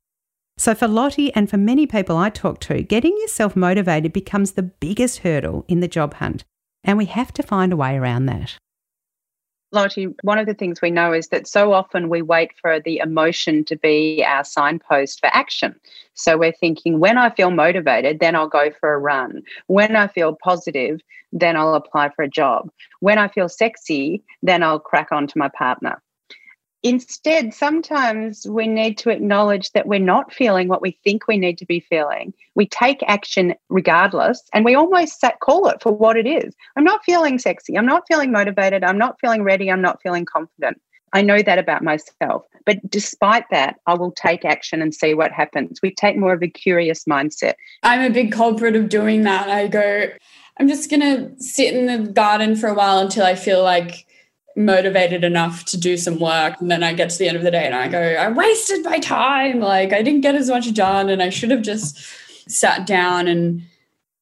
So, 0.59 0.75
for 0.75 0.87
Lottie 0.87 1.35
and 1.35 1.49
for 1.49 1.57
many 1.57 1.87
people 1.87 2.19
I 2.19 2.29
talk 2.29 2.61
to, 2.61 2.83
getting 2.83 3.17
yourself 3.23 3.57
motivated 3.57 4.13
becomes 4.13 4.53
the 4.53 4.63
biggest 4.63 5.19
hurdle 5.19 5.65
in 5.69 5.81
the 5.81 5.89
job 5.89 6.15
hunt. 6.15 6.45
And 6.85 6.99
we 6.99 7.07
have 7.07 7.33
to 7.33 7.43
find 7.43 7.73
a 7.73 7.77
way 7.77 7.97
around 7.97 8.27
that. 8.27 8.59
Lottie, 9.77 10.09
one 10.23 10.39
of 10.39 10.47
the 10.47 10.55
things 10.55 10.81
we 10.81 10.91
know 10.91 11.13
is 11.13 11.29
that 11.29 11.47
so 11.47 11.75
often 11.75 12.09
we 12.09 12.23
wait 12.23 12.53
for 12.61 12.81
the 12.81 12.97
emotion 12.97 13.63
to 13.67 13.77
be 13.77 14.25
our 14.27 14.43
signpost 14.43 15.21
for 15.21 15.29
action. 15.35 15.79
So 16.15 16.39
we're 16.39 16.53
thinking, 16.53 16.99
when 16.99 17.19
I 17.19 17.29
feel 17.29 17.51
motivated, 17.51 18.19
then 18.19 18.35
I'll 18.35 18.49
go 18.49 18.71
for 18.81 18.95
a 18.95 18.99
run. 18.99 19.43
When 19.67 19.95
I 19.95 20.07
feel 20.09 20.35
positive, 20.43 21.03
then 21.31 21.57
I'll 21.57 21.75
apply 21.75 22.09
for 22.17 22.23
a 22.23 22.29
job. 22.29 22.71
When 23.01 23.19
I 23.19 23.29
feel 23.29 23.51
sexy, 23.51 24.25
then 24.43 24.63
I'll 24.63 24.81
crack 24.81 25.13
on 25.13 25.27
to 25.27 25.39
my 25.39 25.51
partner. 25.51 26.03
Instead, 26.87 27.53
sometimes 27.53 28.47
we 28.47 28.69
need 28.69 28.97
to 28.97 29.11
acknowledge 29.11 29.73
that 29.73 29.89
we're 29.89 29.99
not 29.99 30.33
feeling 30.33 30.69
what 30.69 30.81
we 30.81 30.93
think 31.03 31.27
we 31.27 31.37
need 31.37 31.59
to 31.59 31.67
be 31.67 31.81
feeling. 31.81 32.33
We 32.55 32.69
take 32.69 33.03
action 33.09 33.57
regardless, 33.69 34.41
and 34.55 34.65
we 34.65 34.77
almost 34.77 35.25
call 35.41 35.67
it 35.67 35.83
for 35.83 35.93
what 35.93 36.17
it 36.17 36.29
is. 36.29 36.55
I'm 36.77 36.85
not 36.85 37.05
feeling 37.05 37.41
sexy. 37.41 37.77
I'm 37.77 37.87
not 37.87 38.05
feeling 38.07 38.31
motivated. 38.31 38.85
I'm 38.85 38.99
not 38.99 39.19
feeling 39.21 39.43
ready. 39.43 39.69
I'm 39.69 39.83
not 39.83 40.01
feeling 40.01 40.25
confident. 40.25 40.81
I 41.13 41.23
know 41.23 41.43
that 41.43 41.59
about 41.59 41.83
myself. 41.83 42.45
But 42.65 42.89
despite 42.89 43.51
that, 43.51 43.81
I 43.89 43.95
will 43.95 44.13
take 44.13 44.45
action 44.45 44.81
and 44.81 44.95
see 44.95 45.13
what 45.13 45.33
happens. 45.33 45.81
We 45.83 45.93
take 45.93 46.17
more 46.17 46.35
of 46.35 46.43
a 46.45 46.49
curious 46.49 47.03
mindset. 47.05 47.55
I'm 47.83 48.09
a 48.09 48.15
big 48.15 48.31
culprit 48.31 48.77
of 48.77 48.89
doing 48.89 49.23
that. 49.23 49.49
I 49.49 49.67
go, 49.67 50.07
I'm 50.61 50.69
just 50.69 50.89
going 50.89 51.01
to 51.01 51.43
sit 51.43 51.75
in 51.75 51.87
the 51.87 52.13
garden 52.13 52.55
for 52.55 52.69
a 52.69 52.75
while 52.75 52.99
until 53.01 53.25
I 53.25 53.35
feel 53.35 53.65
like 53.65 54.06
motivated 54.57 55.23
enough 55.23 55.65
to 55.67 55.79
do 55.79 55.97
some 55.97 56.19
work. 56.19 56.61
And 56.61 56.71
then 56.71 56.83
I 56.83 56.95
get 56.95 57.11
to 57.11 57.19
the 57.19 57.29
end 57.29 57.37
of 57.37 57.43
the 57.43 57.51
day 57.51 57.67
and 57.67 57.75
I 57.75 57.89
go 57.89 58.01
I 58.01 58.31
wasted 58.31 58.85
my 58.85 58.99
time. 58.99 59.61
Like 59.61 59.93
I 59.93 60.03
didn't 60.03 60.23
get 60.23 60.35
as 60.35 60.49
much 60.49 60.73
done 60.73 61.11
and 61.11 61.23
I 61.23 61.29
should 61.29 61.51
have 61.51 61.63
just 61.63 61.99
sat 62.49 62.87
down 62.87 63.29
and 63.29 63.63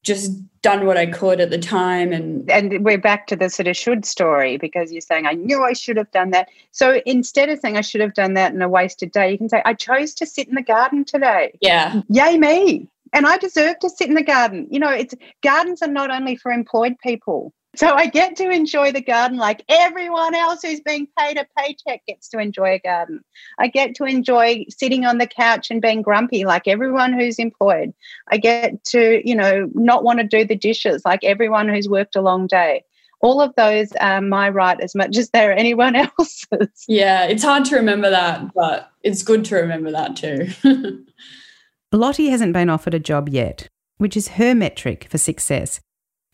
just 0.02 0.32
done 0.60 0.86
what 0.86 0.96
I 0.96 1.06
could 1.06 1.40
at 1.40 1.50
the 1.50 1.58
time. 1.58 2.12
And 2.12 2.50
and 2.50 2.84
we're 2.84 2.98
back 2.98 3.28
to 3.28 3.36
the 3.36 3.48
sort 3.48 3.68
of 3.68 3.76
should 3.76 4.04
story 4.04 4.56
because 4.56 4.90
you're 4.90 5.00
saying 5.00 5.26
I 5.26 5.34
knew 5.34 5.62
I 5.62 5.72
should 5.72 5.96
have 5.96 6.10
done 6.10 6.30
that. 6.30 6.48
So 6.72 7.00
instead 7.06 7.48
of 7.48 7.60
saying 7.60 7.76
I 7.76 7.82
should 7.82 8.00
have 8.00 8.14
done 8.14 8.34
that 8.34 8.52
in 8.52 8.60
a 8.60 8.68
wasted 8.68 9.12
day 9.12 9.30
you 9.30 9.38
can 9.38 9.48
say 9.48 9.62
I 9.64 9.74
chose 9.74 10.14
to 10.14 10.26
sit 10.26 10.48
in 10.48 10.56
the 10.56 10.62
garden 10.62 11.04
today. 11.04 11.56
Yeah. 11.60 12.02
Yay 12.08 12.38
me. 12.38 12.88
And 13.12 13.28
I 13.28 13.38
deserve 13.38 13.78
to 13.78 13.88
sit 13.88 14.08
in 14.08 14.14
the 14.14 14.24
garden. 14.24 14.66
You 14.70 14.80
know 14.80 14.90
it's 14.90 15.14
gardens 15.42 15.80
are 15.80 15.88
not 15.88 16.10
only 16.10 16.34
for 16.34 16.50
employed 16.50 16.96
people 17.00 17.52
so 17.76 17.92
I 17.94 18.06
get 18.06 18.36
to 18.36 18.50
enjoy 18.50 18.92
the 18.92 19.00
garden 19.00 19.38
like 19.38 19.64
everyone 19.68 20.34
else 20.34 20.62
who's 20.62 20.80
being 20.80 21.06
paid 21.18 21.36
a 21.36 21.46
paycheck 21.56 22.04
gets 22.06 22.28
to 22.30 22.38
enjoy 22.38 22.74
a 22.74 22.78
garden. 22.78 23.24
I 23.58 23.68
get 23.68 23.94
to 23.96 24.04
enjoy 24.04 24.66
sitting 24.68 25.04
on 25.04 25.18
the 25.18 25.26
couch 25.26 25.70
and 25.70 25.82
being 25.82 26.02
grumpy 26.02 26.44
like 26.44 26.68
everyone 26.68 27.12
who's 27.12 27.38
employed. 27.38 27.92
I 28.28 28.36
get 28.38 28.84
to, 28.86 29.26
you 29.26 29.34
know, 29.34 29.70
not 29.74 30.04
want 30.04 30.20
to 30.20 30.26
do 30.26 30.44
the 30.44 30.56
dishes 30.56 31.02
like 31.04 31.24
everyone 31.24 31.68
who's 31.68 31.88
worked 31.88 32.16
a 32.16 32.22
long 32.22 32.46
day. 32.46 32.84
All 33.20 33.40
of 33.40 33.54
those 33.56 33.92
are 34.00 34.20
my 34.20 34.50
right 34.50 34.78
as 34.80 34.94
much 34.94 35.16
as 35.16 35.30
they're 35.30 35.56
anyone 35.56 35.96
else's. 36.18 36.84
Yeah, 36.86 37.24
it's 37.24 37.44
hard 37.44 37.64
to 37.66 37.76
remember 37.76 38.10
that, 38.10 38.52
but 38.54 38.90
it's 39.02 39.22
good 39.22 39.44
to 39.46 39.56
remember 39.56 39.90
that 39.90 40.16
too. 40.16 40.48
Lottie 41.92 42.28
hasn't 42.28 42.52
been 42.52 42.68
offered 42.68 42.94
a 42.94 42.98
job 42.98 43.28
yet, 43.28 43.68
which 43.98 44.16
is 44.16 44.28
her 44.28 44.54
metric 44.54 45.06
for 45.08 45.16
success 45.16 45.80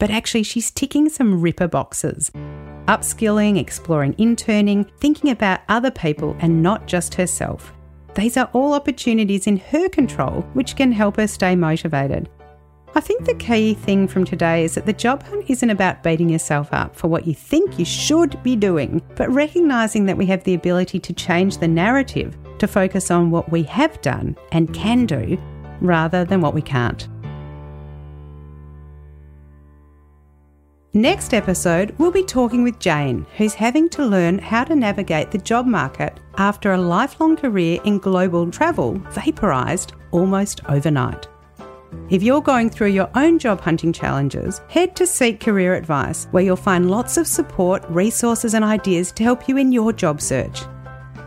but 0.00 0.10
actually 0.10 0.42
she's 0.42 0.72
ticking 0.72 1.08
some 1.08 1.40
ripper 1.40 1.68
boxes. 1.68 2.32
Upskilling, 2.86 3.56
exploring 3.56 4.16
interning, 4.18 4.90
thinking 4.98 5.30
about 5.30 5.60
other 5.68 5.92
people 5.92 6.36
and 6.40 6.60
not 6.60 6.88
just 6.88 7.14
herself. 7.14 7.72
These 8.16 8.36
are 8.36 8.50
all 8.52 8.72
opportunities 8.72 9.46
in 9.46 9.58
her 9.58 9.88
control 9.88 10.40
which 10.54 10.74
can 10.74 10.90
help 10.90 11.16
her 11.18 11.28
stay 11.28 11.54
motivated. 11.54 12.28
I 12.92 13.00
think 13.00 13.24
the 13.24 13.34
key 13.34 13.74
thing 13.74 14.08
from 14.08 14.24
today 14.24 14.64
is 14.64 14.74
that 14.74 14.84
the 14.84 14.92
job 14.92 15.22
hunt 15.22 15.48
isn't 15.48 15.70
about 15.70 16.02
beating 16.02 16.28
yourself 16.28 16.72
up 16.72 16.96
for 16.96 17.06
what 17.06 17.24
you 17.24 17.34
think 17.34 17.78
you 17.78 17.84
should 17.84 18.42
be 18.42 18.56
doing, 18.56 19.00
but 19.14 19.30
recognising 19.30 20.06
that 20.06 20.16
we 20.16 20.26
have 20.26 20.42
the 20.42 20.54
ability 20.54 20.98
to 20.98 21.12
change 21.12 21.58
the 21.58 21.68
narrative 21.68 22.36
to 22.58 22.66
focus 22.66 23.12
on 23.12 23.30
what 23.30 23.52
we 23.52 23.62
have 23.64 24.00
done 24.00 24.36
and 24.50 24.74
can 24.74 25.06
do 25.06 25.40
rather 25.80 26.24
than 26.24 26.40
what 26.40 26.52
we 26.52 26.62
can't. 26.62 27.06
Next 30.92 31.34
episode, 31.34 31.94
we'll 31.98 32.10
be 32.10 32.24
talking 32.24 32.64
with 32.64 32.80
Jane, 32.80 33.24
who's 33.36 33.54
having 33.54 33.88
to 33.90 34.04
learn 34.04 34.40
how 34.40 34.64
to 34.64 34.74
navigate 34.74 35.30
the 35.30 35.38
job 35.38 35.64
market 35.64 36.18
after 36.36 36.72
a 36.72 36.80
lifelong 36.80 37.36
career 37.36 37.80
in 37.84 38.00
global 38.00 38.50
travel 38.50 38.94
vaporised 39.10 39.92
almost 40.10 40.62
overnight. 40.68 41.28
If 42.08 42.24
you're 42.24 42.40
going 42.40 42.70
through 42.70 42.88
your 42.88 43.08
own 43.14 43.38
job 43.38 43.60
hunting 43.60 43.92
challenges, 43.92 44.62
head 44.68 44.96
to 44.96 45.06
Seek 45.06 45.38
Career 45.38 45.74
Advice, 45.74 46.26
where 46.32 46.42
you'll 46.42 46.56
find 46.56 46.90
lots 46.90 47.16
of 47.16 47.28
support, 47.28 47.84
resources, 47.88 48.54
and 48.54 48.64
ideas 48.64 49.12
to 49.12 49.22
help 49.22 49.48
you 49.48 49.58
in 49.58 49.70
your 49.70 49.92
job 49.92 50.20
search. 50.20 50.62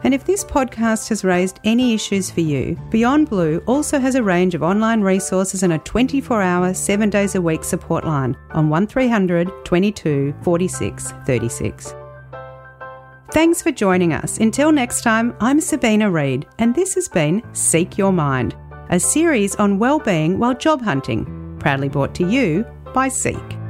And 0.04 0.14
if 0.14 0.26
this 0.26 0.44
podcast 0.44 1.08
has 1.10 1.24
raised 1.24 1.60
any 1.64 1.94
issues 1.94 2.30
for 2.30 2.42
you, 2.42 2.78
Beyond 2.90 3.30
Blue 3.30 3.64
also 3.68 4.00
has 4.00 4.16
a 4.16 4.24
range 4.24 4.54
of 4.54 4.62
online 4.62 5.02
resources 5.02 5.64
and 5.64 5.74
a 5.74 5.80
24 5.80 6.42
hour, 6.42 6.74
7 6.74 7.10
days 7.10 7.36
a 7.36 7.42
week 7.42 7.64
support 7.64 8.06
line 8.06 8.36
on 8.52 8.70
1300 8.70 9.50
22 9.64 10.36
46 10.44 11.12
36. 11.26 11.96
Thanks 13.32 13.64
for 13.64 13.72
joining 13.72 14.14
us. 14.14 14.38
Until 14.38 14.72
next 14.72 15.02
time, 15.02 15.36
I'm 15.40 15.60
Sabina 15.60 16.12
Read, 16.12 16.46
and 16.60 16.76
this 16.76 16.94
has 16.94 17.08
been 17.08 17.42
Seek 17.54 17.98
Your 17.98 18.12
Mind, 18.12 18.56
a 18.90 19.00
series 19.00 19.56
on 19.56 19.80
well-being 19.80 20.38
while 20.38 20.54
job 20.54 20.82
hunting, 20.84 21.58
proudly 21.60 21.90
brought 21.90 22.14
to 22.16 22.30
you 22.30 22.64
by 22.94 23.08
Seek. 23.08 23.63